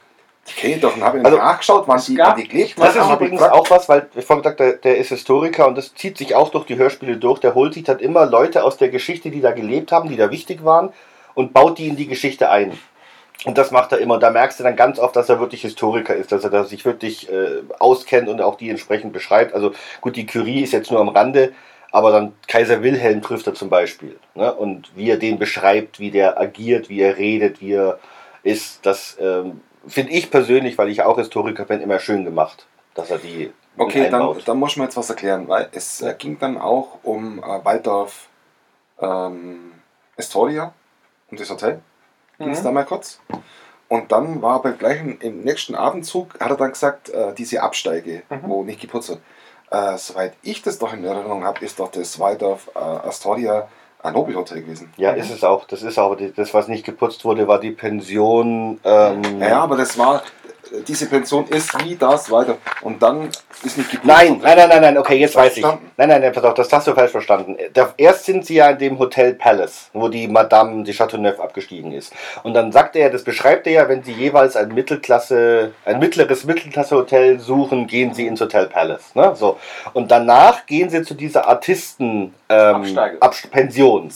[0.48, 3.10] die kenne ich doch und habe Also, nachgeschaut, wann die, wann die gelebt Das ist
[3.10, 6.34] übrigens auch was, weil ich vorhin gesagt der, der ist Historiker und das zieht sich
[6.34, 7.40] auch durch die Hörspiele durch.
[7.40, 10.30] Der holt sich dann immer Leute aus der Geschichte, die da gelebt haben, die da
[10.30, 10.92] wichtig waren
[11.34, 12.78] und baut die in die Geschichte ein.
[13.44, 14.14] Und das macht er immer.
[14.14, 16.64] Und da merkst du dann ganz oft, dass er wirklich Historiker ist, dass er da
[16.64, 19.54] sich wirklich äh, auskennt und auch die entsprechend beschreibt.
[19.54, 21.52] Also gut, die Curie ist jetzt nur am Rande,
[21.90, 24.16] aber dann Kaiser Wilhelm trifft er zum Beispiel.
[24.34, 24.52] Ne?
[24.52, 27.98] Und wie er den beschreibt, wie der agiert, wie er redet, wie er
[28.42, 33.10] ist, das ähm, finde ich persönlich, weil ich auch Historiker bin, immer schön gemacht, dass
[33.10, 36.38] er die Okay, dann, dann muss ich mir jetzt was erklären, weil es äh, ging
[36.38, 38.28] dann auch um äh, Waldorf
[39.00, 39.72] ähm,
[40.16, 40.72] Astoria,
[41.30, 41.80] um das Hotel,
[42.38, 42.64] ging es Mhm.
[42.64, 43.20] da mal kurz.
[43.88, 47.62] Und dann war aber gleich im, im nächsten Abendzug, hat er dann gesagt, äh, diese
[47.62, 48.40] Absteige, Mhm.
[48.44, 49.20] wo nicht geputzt wird.
[49.70, 53.68] Äh, soweit ich das doch in Erinnerung habe, ist doch das Waldorf äh, Astoria
[54.04, 54.92] ein Nobelhotel gewesen.
[54.96, 55.64] Ja, ist es auch.
[55.66, 58.78] Das ist auch die, das, was nicht geputzt wurde, war die Pension.
[58.84, 60.22] Ähm, Ja, aber das war,
[60.86, 62.56] diese Pension ist wie das weiter.
[62.82, 63.28] Und dann
[63.62, 64.06] ist nicht geputzt.
[64.06, 65.62] Nein, nein, nein, nein, nein, okay, jetzt weiß ich.
[65.62, 65.90] Verstanden.
[65.96, 67.56] Nein, nein, nein, pass auf, das hast du falsch verstanden.
[67.96, 72.12] Erst sind sie ja in dem Hotel Palace, wo die Madame de Chateauneuf abgestiegen ist.
[72.42, 76.44] Und dann sagt er, das beschreibt er ja, wenn sie jeweils ein Mittelklasse, ein mittleres
[76.44, 79.14] Mittelklasse-Hotel suchen, gehen sie ins Hotel Palace.
[79.14, 79.34] Ne?
[79.36, 79.58] So.
[79.92, 82.98] Und danach gehen sie zu dieser Artisten ähm,
[83.50, 84.10] Pension.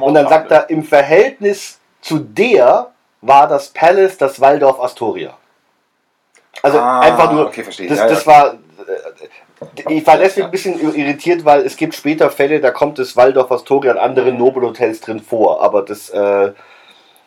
[0.00, 2.90] Und dann sagt er, im Verhältnis zu der
[3.20, 5.36] war das Palace das Waldorf Astoria.
[6.62, 7.88] Also Ah, einfach nur, okay, verstehe.
[7.88, 12.30] das, Ja, das war, äh, ich war deswegen ein bisschen irritiert, weil es gibt später
[12.30, 16.52] Fälle, da kommt das Waldorf Astoria und andere Nobelhotels drin vor, aber das, äh,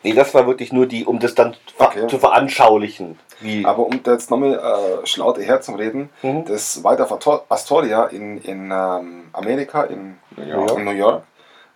[0.03, 2.07] nee, das war wirklich nur die, um das dann Okay.
[2.07, 3.19] zu veranschaulichen.
[3.39, 6.45] Wie, Aber um da jetzt nochmal äh, schlau daherzureden, Mhm.
[6.45, 10.43] das Waldorf Astor- Astoria in, in ähm, Amerika, in New.
[10.47, 10.71] York.
[10.77, 11.23] in New York,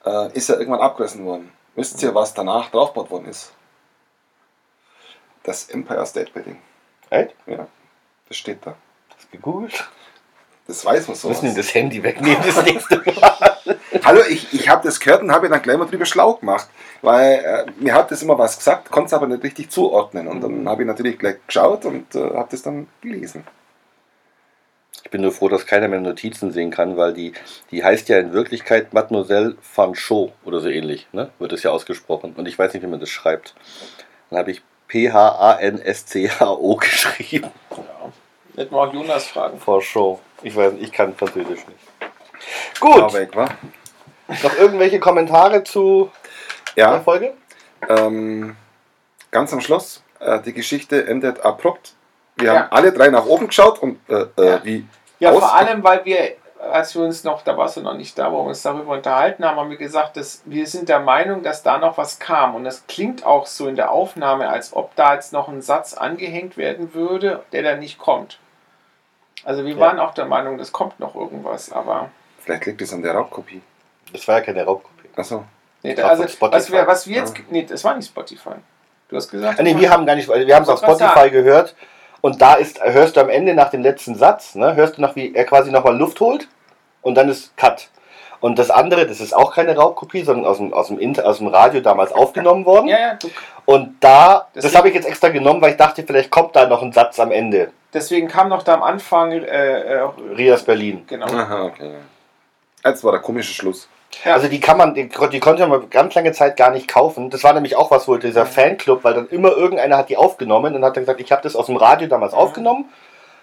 [0.05, 1.51] äh, ist ja irgendwann abgerissen worden.
[1.75, 3.53] Wisst ihr, was danach draufgebaut worden ist?
[5.43, 6.57] Das Empire State Building.
[7.11, 7.35] Echt?
[7.45, 7.67] Ja,
[8.27, 8.71] das steht da.
[9.09, 9.87] Du gegoogelt?
[10.65, 11.27] Das weiß man so.
[11.27, 13.57] Wir müssen ihm das Handy wegnehmen, das nächste Mal.
[14.05, 16.69] Hallo, ich, ich habe das gehört und habe dann gleich mal drüber schlau gemacht,
[17.01, 20.27] weil äh, mir hat das immer was gesagt, konnte es aber nicht richtig zuordnen.
[20.27, 23.43] Und dann habe ich natürlich gleich geschaut und äh, habe das dann gelesen.
[25.03, 27.33] Ich bin nur froh, dass keiner mehr Notizen sehen kann, weil die,
[27.71, 31.31] die heißt ja in Wirklichkeit Mademoiselle Fanchot oder so ähnlich, ne?
[31.39, 32.33] wird es ja ausgesprochen.
[32.37, 33.53] Und ich weiß nicht, wie man das schreibt.
[34.29, 37.49] Dann habe ich P-H-A-N-S-C-H-O geschrieben.
[38.57, 39.57] Hätten wir auch Jonas fragen.
[39.59, 40.19] For show.
[40.43, 42.79] Ich weiß nicht, ich kann Französisch nicht.
[42.79, 43.47] Gut, weg, wa?
[44.43, 46.09] noch irgendwelche Kommentare zu
[46.75, 47.33] der Ja, Folge?
[47.89, 48.55] ähm,
[49.29, 51.93] ganz am Schluss, äh, die Geschichte endet abrupt.
[52.37, 52.53] Wir Ja.
[52.63, 54.59] haben alle drei nach oben geschaut und äh, äh, Ja.
[54.65, 54.85] wie
[55.19, 56.35] Ja, aus- vor allem, weil wir,
[56.69, 59.43] als wir uns noch, da warst du noch nicht da, wo wir uns darüber unterhalten
[59.43, 62.55] haben, haben wir gesagt, dass wir sind der Meinung, dass da noch was kam.
[62.55, 65.93] Und das klingt auch so in der Aufnahme, als ob da jetzt noch ein Satz
[65.93, 68.37] angehängt werden würde, der dann nicht kommt.
[69.43, 69.79] Also wir Ja.
[69.79, 72.09] waren auch der Meinung, das kommt noch irgendwas, aber
[72.39, 73.61] Vielleicht liegt es an der Raubkopie.
[74.13, 75.09] Das war ja keine Raubkopie.
[75.15, 75.43] Achso.
[75.83, 78.55] nee, War also was wir, was wir jetzt, nee, das war nicht Spotify.
[79.09, 81.75] Du hast gesagt, Ah, nee, wir haben gar nicht, wir haben es auf Spotify gehört
[82.21, 85.15] und da ist, hörst du am Ende nach dem letzten Satz, ne, hörst du noch,
[85.15, 86.47] wie er quasi nochmal Luft holt
[87.01, 87.89] und dann ist Cut.
[88.39, 91.37] Und das andere, das ist auch keine Raubkopie, sondern aus dem, aus dem, Inter, aus
[91.37, 92.87] dem Radio damals aufgenommen worden.
[92.87, 93.29] ja, ja, du,
[93.65, 96.65] Und da, das Deswegen- habe ich jetzt extra genommen, weil ich dachte, vielleicht kommt da
[96.65, 97.71] noch ein Satz am Ende.
[97.93, 99.99] deswegen kam noch da am Anfang, äh, äh,
[100.35, 101.03] Rias Berlin.
[101.07, 101.27] genau.
[101.27, 101.91] Aha, okay.
[102.83, 103.87] Jetzt war der komische Schluss.
[104.25, 104.33] Ja.
[104.33, 107.29] Also die kann man, die, die konnte man ganz lange Zeit gar nicht kaufen.
[107.29, 110.75] Das war nämlich auch was wohl dieser Fanclub, weil dann immer irgendeiner hat die aufgenommen
[110.75, 112.37] und hat dann gesagt, ich habe das aus dem Radio damals Mhm.
[112.39, 112.85] aufgenommen,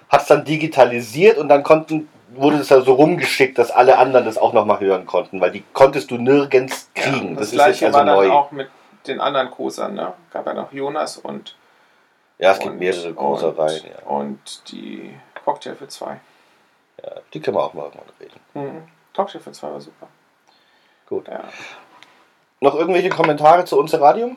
[0.09, 4.25] hat es dann digitalisiert und dann konnten, wurde es da so rumgeschickt, dass alle anderen
[4.27, 7.31] das auch nochmal hören konnten, weil die konntest du nirgends kriegen.
[7.31, 8.31] Ja, das, das, ist gleiche also war dann neu.
[8.31, 8.69] auch mit
[9.07, 9.95] den anderen Kosern.
[9.95, 10.13] Ne?
[10.33, 11.57] Gab ja noch Jonas und
[12.39, 13.81] ja, es gibt und, mehrere Großereien.
[13.81, 14.07] Und, Ja.
[14.07, 15.15] und die
[15.45, 16.21] Cocktail für zwei.
[17.03, 18.41] Ja, die können wir auch mal irgendwann reden.
[18.55, 18.83] Mhm.
[19.17, 20.07] Cocktail für zwei war super.
[21.09, 21.27] Gut.
[21.29, 21.45] Ja.
[22.61, 24.37] Noch irgendwelche Kommentare zu unser Radium?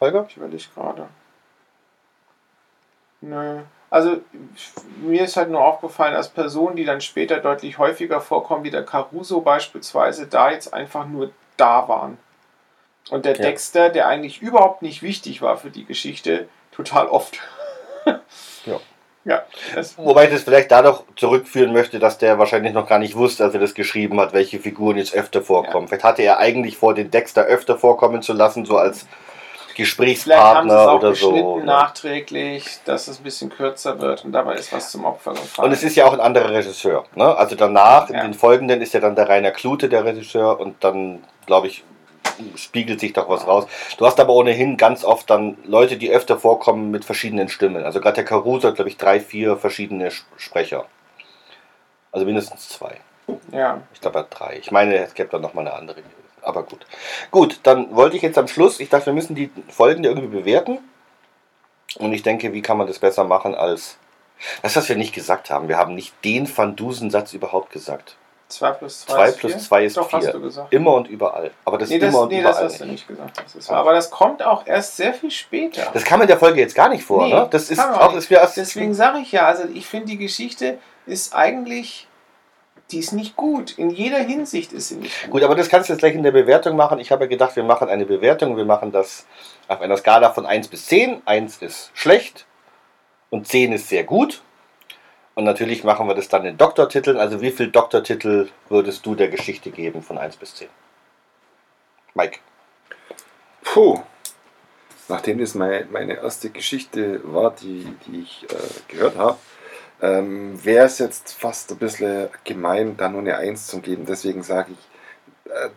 [0.00, 0.26] Holger?
[0.28, 1.08] Ich überlege gerade.
[3.20, 3.62] Nö.
[3.90, 4.20] Also
[4.98, 8.84] mir ist halt nur aufgefallen, dass Personen, die dann später deutlich häufiger vorkommen, wie der
[8.84, 12.18] Caruso beispielsweise, da jetzt einfach nur da waren.
[13.10, 13.42] Und der Ja.
[13.42, 17.40] Dexter, der eigentlich überhaupt nicht wichtig war für die Geschichte, total oft.
[18.04, 18.78] Ja.
[19.28, 19.42] Ja,
[19.98, 23.52] Wobei ich das vielleicht dadurch zurückführen möchte, dass der wahrscheinlich noch gar nicht wusste, als
[23.52, 25.86] er das geschrieben hat, welche Figuren jetzt öfter vorkommen.
[25.86, 29.06] Vielleicht hatte er eigentlich vor, den Dexter öfter vorkommen zu lassen, so als
[29.76, 31.58] Gesprächspartner oder so.
[31.60, 35.68] nachträglich, dass es ein bisschen kürzer wird und dabei ist was zum Opfer gefallen.
[35.68, 37.04] Und es ist ja auch ein anderer Regisseur.
[37.14, 37.36] Ne?
[37.36, 38.16] Also danach, Ja.
[38.22, 41.84] in den folgenden, ist ja dann der Rainer Klute der Regisseur und dann, glaube ich,
[42.56, 43.66] spiegelt sich doch was raus.
[43.96, 47.84] Du hast aber ohnehin ganz oft dann Leute, die öfter vorkommen mit verschiedenen Stimmen.
[47.84, 50.86] Also gerade der Caruso hat, glaube ich, drei, vier verschiedene Sch- Sprecher.
[52.12, 53.00] Also mindestens zwei.
[53.52, 54.56] ja, Ich glaube, er hat drei.
[54.58, 56.02] Ich meine, es gäbe dann nochmal eine andere.
[56.42, 56.86] Aber gut.
[57.30, 60.78] Gut, dann wollte ich jetzt am Schluss, ich dachte, wir müssen die Folgen irgendwie bewerten.
[61.96, 63.96] Und ich denke, wie kann man das besser machen als.
[64.62, 65.68] Das, was wir nicht gesagt haben.
[65.68, 68.16] Wir haben nicht den Van Dusen-Satz überhaupt gesagt.
[68.48, 69.60] 2 plus 2 2 ist plus 4.
[69.62, 70.32] 2 ist Doch, hast 4.
[70.32, 70.72] du gesagt.
[70.72, 71.50] Immer und überall.
[71.64, 72.92] Aber das Nee, das, immer und nee, das überall hast du nicht.
[72.92, 73.42] nicht gesagt.
[73.44, 73.76] Das ist wahr.
[73.78, 75.90] Aber das kommt auch erst sehr viel später.
[75.92, 77.48] Das kam in der Folge jetzt gar nicht vor, Nee, ne?
[77.50, 78.18] Das ist auch, nicht.
[78.24, 82.06] ist erst, Deswegen sage ich ja, also ich finde die Geschichte ist eigentlich,
[82.90, 83.76] die ist nicht gut.
[83.76, 85.30] In jeder Hinsicht ist sie nicht gut.
[85.32, 86.98] Gut, aber das kannst du jetzt gleich in der Bewertung machen.
[87.00, 88.56] Ich habe ja gedacht, wir machen eine Bewertung.
[88.56, 89.26] Wir machen das
[89.68, 91.20] auf einer Skala von 1 bis 10.
[91.26, 92.46] 1 ist schlecht
[93.28, 94.42] und 10 ist sehr gut.
[95.38, 97.16] Und natürlich machen wir das dann in Doktortiteln.
[97.16, 100.68] Also wie viel Doktortitel würdest du der Geschichte geben von 1 bis 10?
[102.14, 102.40] Mike.
[103.62, 104.00] Puh.
[105.06, 108.56] Nachdem das mein, meine erste Geschichte war, die, die ich äh,
[108.88, 109.38] gehört habe,
[110.02, 114.06] ähm, wäre es jetzt fast ein bisschen gemein, da nur eine Eins zu geben.
[114.06, 115.68] Deswegen sage ich äh,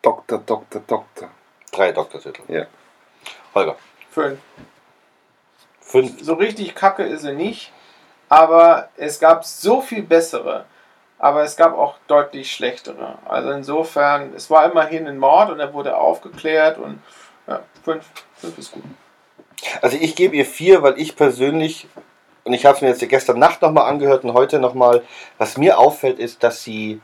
[0.00, 1.28] Doktor, Doktor, Doktor.
[1.70, 2.50] Drei Doktortitel.
[2.50, 2.64] Ja.
[3.54, 3.76] Holger.
[4.10, 4.38] Fünf.
[5.82, 6.24] Fünf.
[6.24, 7.72] So richtig kacke ist sie nicht,
[8.30, 10.64] aber es gab so viel bessere.
[11.18, 13.18] Aber es gab auch deutlich schlechtere.
[13.28, 17.02] Also insofern, es war immerhin ein Mord und er wurde aufgeklärt und
[17.46, 18.06] ja, fünf,
[18.36, 18.84] fünf ist gut.
[19.82, 21.88] Also ich gebe ihr vier, weil ich persönlich,
[22.44, 25.02] und ich habe es mir jetzt gestern Nacht nochmal angehört und heute nochmal,
[25.36, 27.02] was mir auffällt, ist, dass sie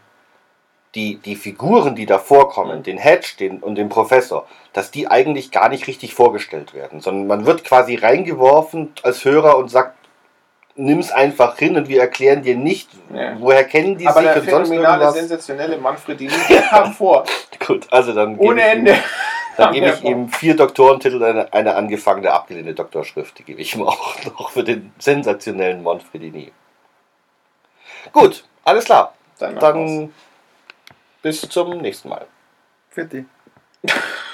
[0.94, 5.50] die, die Figuren, die da vorkommen, den Hedge den, und den Professor, dass die eigentlich
[5.50, 9.94] gar nicht richtig vorgestellt werden, sondern man wird quasi reingeworfen als Hörer und sagt,
[10.76, 13.34] nimm's einfach hin und wir erklären dir nicht, Ja.
[13.40, 15.14] woher kennen die aber sich der und sonst phänomenale, irgendwas.
[15.14, 16.32] sensationelle Manfredini,
[16.70, 17.24] kam vor.
[17.66, 18.98] Gut, also dann Ohne gebe ich ihm- Ende.
[19.56, 20.10] Dann gebe ich vor.
[20.10, 23.38] ihm vier Doktorentitel und eine, eine angefangene, abgelehnte Doktorschrift.
[23.38, 26.52] Die gebe ich ihm auch noch für den sensationellen Manfredini.
[28.12, 29.14] Gut, alles klar.
[29.38, 29.58] Dann.
[29.58, 30.12] Dann
[31.22, 32.26] bis zum nächsten Mal.
[32.90, 33.24] Für die.